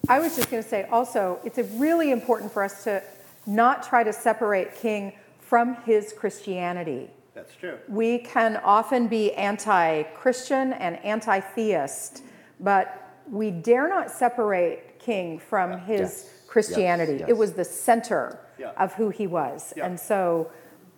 I 0.10 0.20
was 0.20 0.36
just 0.36 0.52
going 0.52 0.62
to 0.62 0.68
say 0.68 0.84
also, 0.92 1.40
it's 1.46 1.58
really 1.76 2.12
important 2.12 2.52
for 2.52 2.62
us 2.62 2.84
to 2.84 3.02
not 3.46 3.84
try 3.84 4.04
to 4.04 4.12
separate 4.12 4.76
King 4.76 5.14
from 5.40 5.76
his 5.84 6.14
Christianity. 6.14 7.10
That's 7.34 7.56
true. 7.56 7.78
We 7.88 8.20
can 8.20 8.58
often 8.58 9.08
be 9.08 9.34
anti 9.34 10.04
Christian 10.04 10.74
and 10.74 10.98
anti 10.98 11.40
theist, 11.40 12.24
but 12.60 13.18
we 13.30 13.50
dare 13.50 13.88
not 13.88 14.12
separate 14.12 15.00
King 15.00 15.40
from 15.40 15.80
his 15.80 16.00
yes. 16.00 16.30
Christianity. 16.48 17.14
Yes. 17.14 17.22
Yes. 17.22 17.30
It 17.30 17.38
was 17.38 17.54
the 17.54 17.66
center 17.66 18.40
yeah. 18.60 18.72
of 18.78 18.94
who 18.94 19.10
he 19.10 19.28
was. 19.28 19.74
Yeah. 19.76 19.86
And 19.86 20.00
so 20.00 20.52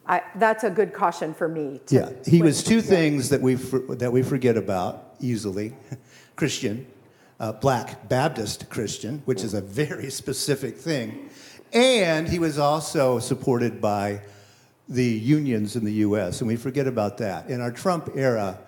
I, 0.08 0.22
that's 0.36 0.64
a 0.64 0.70
good 0.70 0.94
caution 0.94 1.34
for 1.34 1.48
me. 1.48 1.82
To, 1.88 1.96
yeah, 1.96 2.10
he 2.26 2.42
was 2.42 2.64
two 2.64 2.82
things 2.82 3.30
that 3.30 3.42
we 3.42 3.56
that 3.56 4.12
we 4.12 4.22
forget 4.22 4.58
about 4.58 5.16
easily: 5.20 5.74
Christian, 6.36 6.86
uh, 7.40 7.54
Black 7.54 8.08
Baptist 8.08 8.70
Christian, 8.70 9.24
which 9.26 9.44
is 9.44 9.54
a 9.54 9.62
very 9.62 10.10
specific 10.22 10.78
thing, 10.78 11.30
and 11.74 12.28
he 12.28 12.40
was 12.40 12.60
also 12.60 13.20
supported 13.20 13.82
by 13.82 14.22
the 14.88 15.04
unions 15.04 15.76
in 15.76 15.84
the 15.84 15.94
U.S., 15.94 16.42
and 16.42 16.48
we 16.48 16.56
forget 16.56 16.86
about 16.86 17.18
that. 17.18 17.50
In 17.50 17.60
our 17.60 17.72
Trump 17.72 18.12
era, 18.16 18.60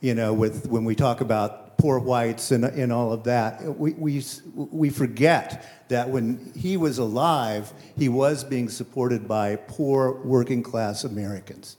you 0.00 0.14
know, 0.14 0.34
with 0.34 0.66
when 0.66 0.84
we 0.84 0.94
talk 0.94 1.22
about 1.22 1.63
poor 1.84 1.98
whites 1.98 2.50
and, 2.50 2.64
and 2.64 2.90
all 2.90 3.12
of 3.12 3.24
that, 3.24 3.62
we, 3.78 3.92
we, 3.92 4.24
we 4.54 4.88
forget 4.88 5.86
that 5.88 6.08
when 6.08 6.50
he 6.56 6.78
was 6.78 6.96
alive, 6.96 7.70
he 7.94 8.08
was 8.08 8.42
being 8.42 8.70
supported 8.70 9.28
by 9.28 9.54
poor 9.54 10.12
working 10.24 10.62
class 10.62 11.04
Americans. 11.04 11.76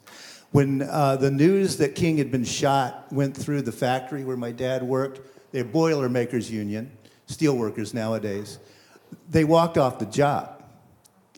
When 0.52 0.84
uh, 0.84 1.16
the 1.16 1.32
news 1.32 1.78
that 1.78 1.96
King 1.96 2.20
had 2.20 2.30
been 2.30 2.44
shot 2.44 3.12
went 3.12 3.36
through 3.36 3.64
the 3.64 3.72
factory 3.72 4.24
where 4.24 4.38
my 4.38 4.52
dad 4.52 4.84
worked, 4.84 5.22
the 5.52 5.64
Boilermakers 5.64 6.52
Union, 6.52 6.96
steelworkers 7.28 7.96
nowadays, 7.96 8.60
they 9.28 9.44
walked 9.44 9.80
off 9.80 9.98
the 9.98 10.06
job. 10.06 10.64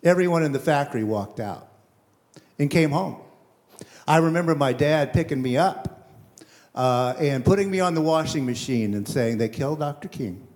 Everyone 0.03 0.43
in 0.43 0.51
the 0.51 0.59
factory 0.59 1.05
walked 1.05 1.39
out 1.39 1.69
and 2.59 2.69
came 2.69 2.89
home. 2.89 3.15
I 4.05 4.17
remember 4.17 4.55
my 4.55 4.73
dad 4.73 5.13
picking 5.13 5.41
me 5.41 5.55
up 5.55 5.96
uh, 6.77 7.15
and 7.19 7.43
putting 7.43 7.71
me 7.71 7.79
on 7.79 7.95
the 7.95 8.01
washing 8.01 8.45
machine 8.45 8.93
and 8.93 9.07
saying, 9.07 9.39
They 9.39 9.49
killed 9.49 9.79
Dr. 9.79 10.07
King. 10.07 10.47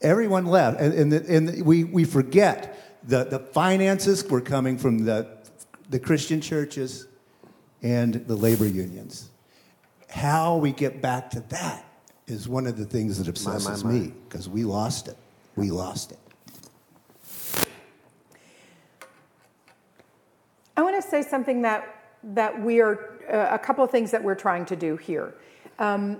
Everyone 0.00 0.46
left. 0.46 0.80
And, 0.80 0.94
and, 0.94 1.12
the, 1.12 1.24
and 1.28 1.66
we, 1.66 1.82
we 1.82 2.04
forget 2.04 3.00
the, 3.08 3.24
the 3.24 3.40
finances 3.40 4.24
were 4.24 4.40
coming 4.40 4.78
from 4.78 5.04
the, 5.04 5.26
the 5.90 5.98
Christian 5.98 6.40
churches 6.40 7.08
and 7.82 8.14
the 8.14 8.36
labor 8.36 8.68
unions. 8.68 9.30
How 10.08 10.58
we 10.58 10.70
get 10.70 11.02
back 11.02 11.30
to 11.30 11.40
that 11.48 11.84
is 12.28 12.48
one 12.48 12.68
of 12.68 12.78
the 12.78 12.84
things 12.84 13.18
that 13.18 13.26
obsesses 13.26 13.82
my, 13.82 13.90
my, 13.90 13.98
my. 13.98 14.06
me 14.06 14.14
because 14.28 14.48
we 14.48 14.62
lost 14.62 15.08
it. 15.08 15.16
We 15.56 15.72
lost 15.72 16.12
it. 16.12 16.18
I 20.76 20.82
want 20.82 21.02
to 21.02 21.08
say 21.08 21.22
something 21.22 21.62
that 21.62 22.05
that 22.26 22.60
we 22.60 22.80
are 22.80 23.18
uh, 23.32 23.54
a 23.54 23.58
couple 23.58 23.84
of 23.84 23.90
things 23.90 24.10
that 24.10 24.22
we're 24.22 24.34
trying 24.34 24.64
to 24.66 24.76
do 24.76 24.96
here. 24.96 25.34
Um, 25.78 26.18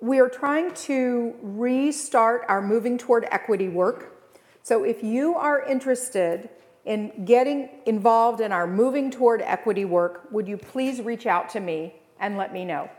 we 0.00 0.20
are 0.20 0.28
trying 0.28 0.74
to 0.74 1.34
restart 1.42 2.42
our 2.48 2.60
moving 2.60 2.98
toward 2.98 3.26
equity 3.30 3.68
work. 3.68 4.30
So 4.62 4.84
if 4.84 5.02
you 5.02 5.34
are 5.34 5.62
interested 5.62 6.50
in 6.84 7.24
getting 7.24 7.70
involved 7.86 8.40
in 8.40 8.52
our 8.52 8.66
moving 8.66 9.10
toward 9.10 9.40
equity 9.42 9.84
work, 9.84 10.28
would 10.30 10.46
you 10.46 10.56
please 10.56 11.00
reach 11.00 11.26
out 11.26 11.48
to 11.50 11.60
me 11.60 11.94
and 12.20 12.36
let 12.36 12.52
me 12.52 12.64
know? 12.64 12.90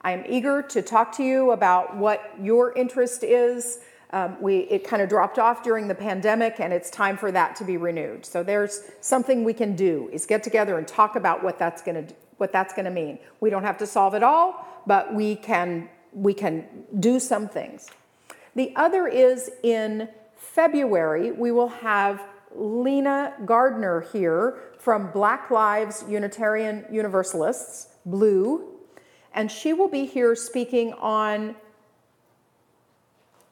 I 0.00 0.12
am 0.12 0.24
eager 0.28 0.62
to 0.62 0.82
talk 0.82 1.12
to 1.16 1.22
you 1.22 1.52
about 1.52 1.96
what 1.96 2.32
your 2.40 2.72
interest 2.72 3.22
is. 3.22 3.80
Um, 4.12 4.36
we, 4.40 4.58
it 4.58 4.84
kind 4.84 5.00
of 5.00 5.08
dropped 5.08 5.38
off 5.38 5.62
during 5.62 5.88
the 5.88 5.94
pandemic 5.94 6.60
and 6.60 6.72
it's 6.72 6.90
time 6.90 7.16
for 7.16 7.32
that 7.32 7.56
to 7.56 7.64
be 7.64 7.78
renewed. 7.78 8.26
So 8.26 8.42
there's 8.42 8.82
something 9.00 9.42
we 9.42 9.54
can 9.54 9.74
do 9.74 10.10
is 10.12 10.26
get 10.26 10.42
together 10.42 10.76
and 10.76 10.86
talk 10.86 11.16
about 11.16 11.42
what 11.42 11.58
that's 11.58 11.80
going 11.82 12.06
to 12.06 12.14
what 12.36 12.52
that's 12.52 12.74
going 12.74 12.86
to 12.86 12.90
mean. 12.90 13.18
We 13.40 13.50
don't 13.50 13.62
have 13.62 13.78
to 13.78 13.86
solve 13.86 14.14
it 14.14 14.22
all, 14.22 14.66
but 14.86 15.14
we 15.14 15.36
can 15.36 15.88
we 16.12 16.34
can 16.34 16.66
do 17.00 17.18
some 17.18 17.48
things. 17.48 17.88
The 18.54 18.74
other 18.76 19.06
is 19.06 19.50
in 19.62 20.08
February 20.36 21.30
we 21.30 21.50
will 21.50 21.68
have 21.68 22.22
Lena 22.54 23.34
Gardner 23.46 24.02
here 24.12 24.58
from 24.78 25.10
Black 25.10 25.50
Lives 25.50 26.04
Unitarian 26.08 26.84
Universalists, 26.90 27.88
BLUU, 28.06 28.64
and 29.32 29.50
she 29.50 29.72
will 29.72 29.88
be 29.88 30.04
here 30.04 30.34
speaking 30.34 30.92
on 30.94 31.54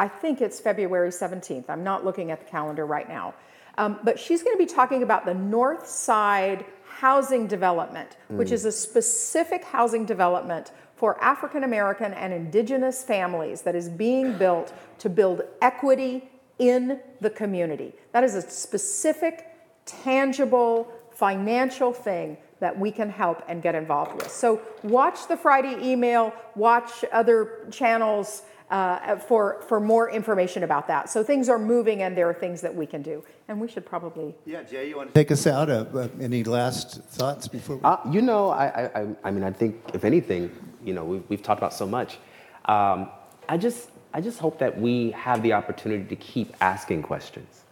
I 0.01 0.09
think 0.09 0.41
it's 0.41 0.59
February 0.59 1.11
17th. 1.11 1.69
I'm 1.69 1.85
not 1.85 2.07
looking 2.07 2.31
at 2.31 2.41
the 2.41 2.47
calendar 2.47 2.87
right 2.87 3.07
now. 3.07 3.35
Um, 3.77 3.99
but 4.03 4.19
she's 4.19 4.43
going 4.43 4.57
to 4.57 4.59
be 4.59 4.65
talking 4.65 5.03
about 5.03 5.27
the 5.27 5.35
North 5.35 5.87
Side 5.87 6.65
housing 6.89 7.47
development, 7.47 8.17
mm. 8.33 8.37
which 8.39 8.51
is 8.51 8.65
a 8.65 8.73
specific 8.73 9.63
housing 9.63 10.07
development 10.07 10.73
for 10.97 11.23
African 11.23 11.65
American 11.65 12.15
and 12.15 12.33
indigenous 12.33 13.05
families 13.05 13.61
that 13.61 13.75
is 13.75 13.91
being 13.91 14.39
built 14.39 14.73
to 15.01 15.11
build 15.11 15.43
equity 15.61 16.31
in 16.59 16.99
the 17.21 17.29
community. 17.29 17.93
That 18.13 18.25
is 18.25 18.35
a 18.35 18.43
specific, 18.43 19.49
tangible, 19.85 20.91
financial 21.13 21.93
thing 21.93 22.39
that 22.61 22.79
we 22.79 22.91
can 22.91 23.11
help 23.11 23.43
and 23.49 23.63
get 23.63 23.75
involved 23.75 24.15
with. 24.15 24.31
So 24.31 24.63
watch 24.83 25.29
the 25.29 25.37
Friday 25.37 25.77
email, 25.87 26.33
watch 26.55 27.05
other 27.13 27.67
channels 27.71 28.45
uh, 28.71 29.17
for, 29.17 29.63
for 29.69 29.81
more 29.81 30.09
information 30.11 30.63
about 30.63 30.87
that. 30.87 31.11
So 31.11 31.25
things 31.25 31.49
are 31.49 31.59
moving 31.59 32.03
and 32.03 32.17
there 32.17 32.29
are 32.29 32.35
things 32.35 32.61
that 32.61 32.75
we 32.75 32.87
can 32.87 33.03
do. 33.03 33.25
And 33.49 33.61
we 33.61 33.69
should 33.69 33.85
probably. 33.85 34.35
Yeah, 34.47 34.63
Jé, 34.63 34.89
you 34.89 34.97
want 34.97 35.09
to 35.09 35.15
take 35.15 35.33
us 35.33 35.47
out? 35.47 35.69
Uh, 35.69 35.85
uh, 35.93 36.09
any 36.21 36.45
last 36.45 37.03
thoughts 37.05 37.49
before 37.49 37.77
we... 37.77 37.83
Uh, 37.83 37.97
you 38.11 38.23
know, 38.23 38.51
I, 38.51 38.91
I, 38.95 39.07
I 39.25 39.31
mean, 39.33 39.43
I 39.43 39.51
think 39.51 39.81
if 39.93 40.05
anything, 40.05 40.51
you 40.85 40.95
know, 40.95 41.05
we've, 41.05 41.25
we've 41.29 41.43
talked 41.43 41.59
about 41.59 41.75
so 41.75 41.87
much. 41.87 42.19
Um, 42.67 43.09
I 43.49 43.57
just, 43.57 43.91
I 44.15 44.21
just 44.21 44.39
hope 44.39 44.59
that 44.61 44.81
we 44.81 45.11
have 45.13 45.43
the 45.43 45.53
opportunity 45.53 46.05
to 46.05 46.17
keep 46.17 46.55
asking 46.61 47.03
questions. 47.03 47.65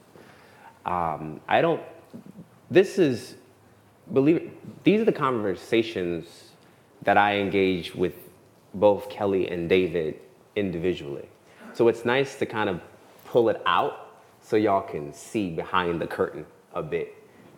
Um, 0.85 1.41
I 1.47 1.61
don't, 1.61 1.83
this 2.71 2.99
is, 2.99 3.37
believe 4.13 4.37
it, 4.37 4.85
these 4.85 5.01
are 5.01 5.05
the 5.05 5.13
conversations 5.13 6.51
that 7.03 7.17
I 7.17 7.37
engage 7.37 7.95
with 7.95 8.15
both 8.75 9.09
Kelli 9.09 9.53
and 9.53 9.69
David 9.69 10.19
individually. 10.59 11.29
So 11.73 11.88
it's 11.88 12.05
nice 12.05 12.35
to 12.37 12.47
kind 12.47 12.68
of 12.68 12.81
pull 13.25 13.49
it 13.49 13.62
out 13.66 14.09
so 14.40 14.57
y'all 14.57 14.83
can 14.83 15.12
see 15.12 15.51
behind 15.51 16.01
the 16.01 16.07
curtain 16.07 16.44
a 16.75 16.83
bit. 16.83 17.14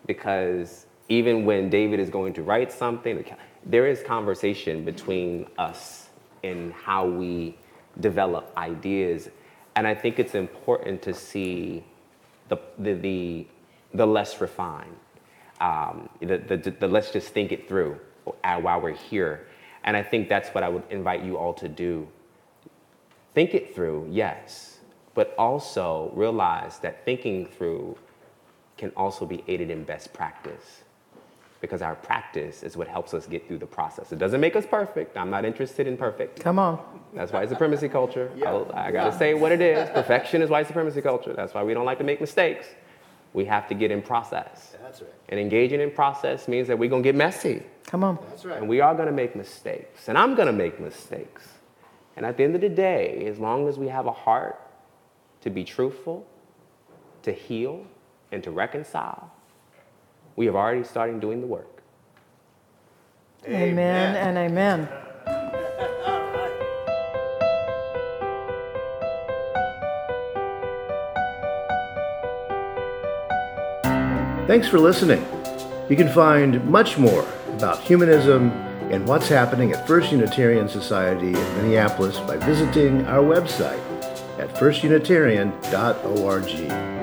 Because 0.06 0.86
even 1.08 1.44
when 1.44 1.70
David 1.70 2.00
is 2.00 2.10
going 2.10 2.32
to 2.34 2.42
write 2.42 2.72
something, 2.72 3.24
there 3.64 3.86
is 3.86 4.02
conversation 4.02 4.84
between 4.84 5.46
us 5.58 6.08
in 6.42 6.70
how 6.72 7.06
we 7.06 7.56
develop 8.00 8.52
ideas. 8.56 9.28
And 9.76 9.86
I 9.86 9.94
think 9.94 10.18
it's 10.18 10.34
important 10.34 11.02
to 11.02 11.14
see 11.14 11.84
the, 12.48 12.58
the, 12.78 12.94
the, 12.94 13.46
the 13.94 14.06
less 14.06 14.40
refined, 14.40 14.96
um, 15.60 16.08
the, 16.20 16.38
the, 16.38 16.74
the 16.78 16.88
let's 16.88 17.10
just 17.12 17.28
think 17.28 17.52
it 17.52 17.68
through 17.68 17.98
while 18.24 18.80
we're 18.80 18.92
here. 18.92 19.46
And 19.84 19.96
I 19.96 20.02
think 20.02 20.28
that's 20.28 20.50
what 20.50 20.62
I 20.62 20.68
would 20.68 20.82
invite 20.90 21.22
you 21.22 21.36
all 21.36 21.54
to 21.54 21.68
do 21.68 22.06
Think 23.34 23.54
it 23.54 23.74
through, 23.74 24.08
yes, 24.10 24.78
but 25.14 25.34
also 25.38 26.10
realize 26.14 26.78
that 26.80 27.04
thinking 27.04 27.46
through 27.46 27.96
can 28.76 28.90
also 28.96 29.26
be 29.26 29.44
aided 29.46 29.70
in 29.70 29.84
best 29.84 30.12
practice 30.12 30.82
because 31.60 31.82
our 31.82 31.94
practice 31.94 32.62
is 32.62 32.76
what 32.76 32.88
helps 32.88 33.12
us 33.12 33.26
get 33.26 33.46
through 33.46 33.58
the 33.58 33.66
process. 33.66 34.12
It 34.12 34.18
doesn't 34.18 34.40
make 34.40 34.56
us 34.56 34.64
perfect. 34.66 35.16
I'm 35.16 35.30
not 35.30 35.44
interested 35.44 35.86
in 35.86 35.96
perfect. 35.96 36.40
Come 36.40 36.58
on. 36.58 36.80
That's 37.14 37.32
white 37.32 37.48
supremacy 37.48 37.88
culture. 37.88 38.30
Yeah. 38.36 38.52
I, 38.52 38.88
I 38.88 38.90
gotta 38.90 39.10
yeah. 39.10 39.18
say 39.18 39.34
what 39.34 39.52
it 39.52 39.60
is. 39.60 39.90
Perfection 39.90 40.40
is 40.40 40.48
white 40.48 40.66
supremacy 40.66 41.02
culture. 41.02 41.34
That's 41.34 41.52
why 41.52 41.62
we 41.62 41.74
don't 41.74 41.84
like 41.84 41.98
to 41.98 42.04
make 42.04 42.20
mistakes. 42.20 42.66
We 43.34 43.44
have 43.44 43.68
to 43.68 43.74
get 43.74 43.90
in 43.90 44.00
process. 44.00 44.76
That's 44.82 45.02
right. 45.02 45.10
And 45.28 45.38
engaging 45.38 45.80
in 45.80 45.90
process 45.90 46.48
means 46.48 46.66
that 46.68 46.78
we're 46.78 46.88
gonna 46.88 47.02
get 47.02 47.14
messy. 47.14 47.62
Come 47.84 48.02
on. 48.02 48.18
That's 48.30 48.44
right. 48.44 48.58
And 48.58 48.68
we 48.68 48.80
are 48.80 48.94
gonna 48.94 49.12
make 49.12 49.36
mistakes. 49.36 50.08
And 50.08 50.16
I'm 50.16 50.34
gonna 50.34 50.52
make 50.52 50.80
mistakes. 50.80 51.46
And 52.20 52.26
at 52.26 52.36
the 52.36 52.44
end 52.44 52.54
of 52.54 52.60
the 52.60 52.68
day, 52.68 53.24
as 53.28 53.38
long 53.38 53.66
as 53.66 53.78
we 53.78 53.88
have 53.88 54.04
a 54.04 54.12
heart 54.12 54.60
to 55.40 55.48
be 55.48 55.64
truthful, 55.64 56.26
to 57.22 57.32
heal, 57.32 57.86
and 58.30 58.44
to 58.44 58.50
reconcile, 58.50 59.32
we 60.36 60.44
have 60.44 60.54
already 60.54 60.84
started 60.84 61.18
doing 61.18 61.40
the 61.40 61.46
work. 61.46 61.82
Amen, 63.46 64.16
amen 64.18 64.36
and 64.36 64.36
amen. 64.36 64.86
Thanks 74.46 74.68
for 74.68 74.78
listening. 74.78 75.24
You 75.88 75.96
can 75.96 76.10
find 76.10 76.62
much 76.66 76.98
more 76.98 77.26
about 77.54 77.80
humanism 77.80 78.50
and 78.90 79.06
what's 79.06 79.28
happening 79.28 79.72
at 79.72 79.86
First 79.86 80.10
Unitarian 80.10 80.68
Society 80.68 81.28
in 81.28 81.56
Minneapolis 81.56 82.18
by 82.20 82.36
visiting 82.38 83.06
our 83.06 83.22
website 83.22 83.78
at 84.38 84.52
firstunitarian.org. 84.56 86.99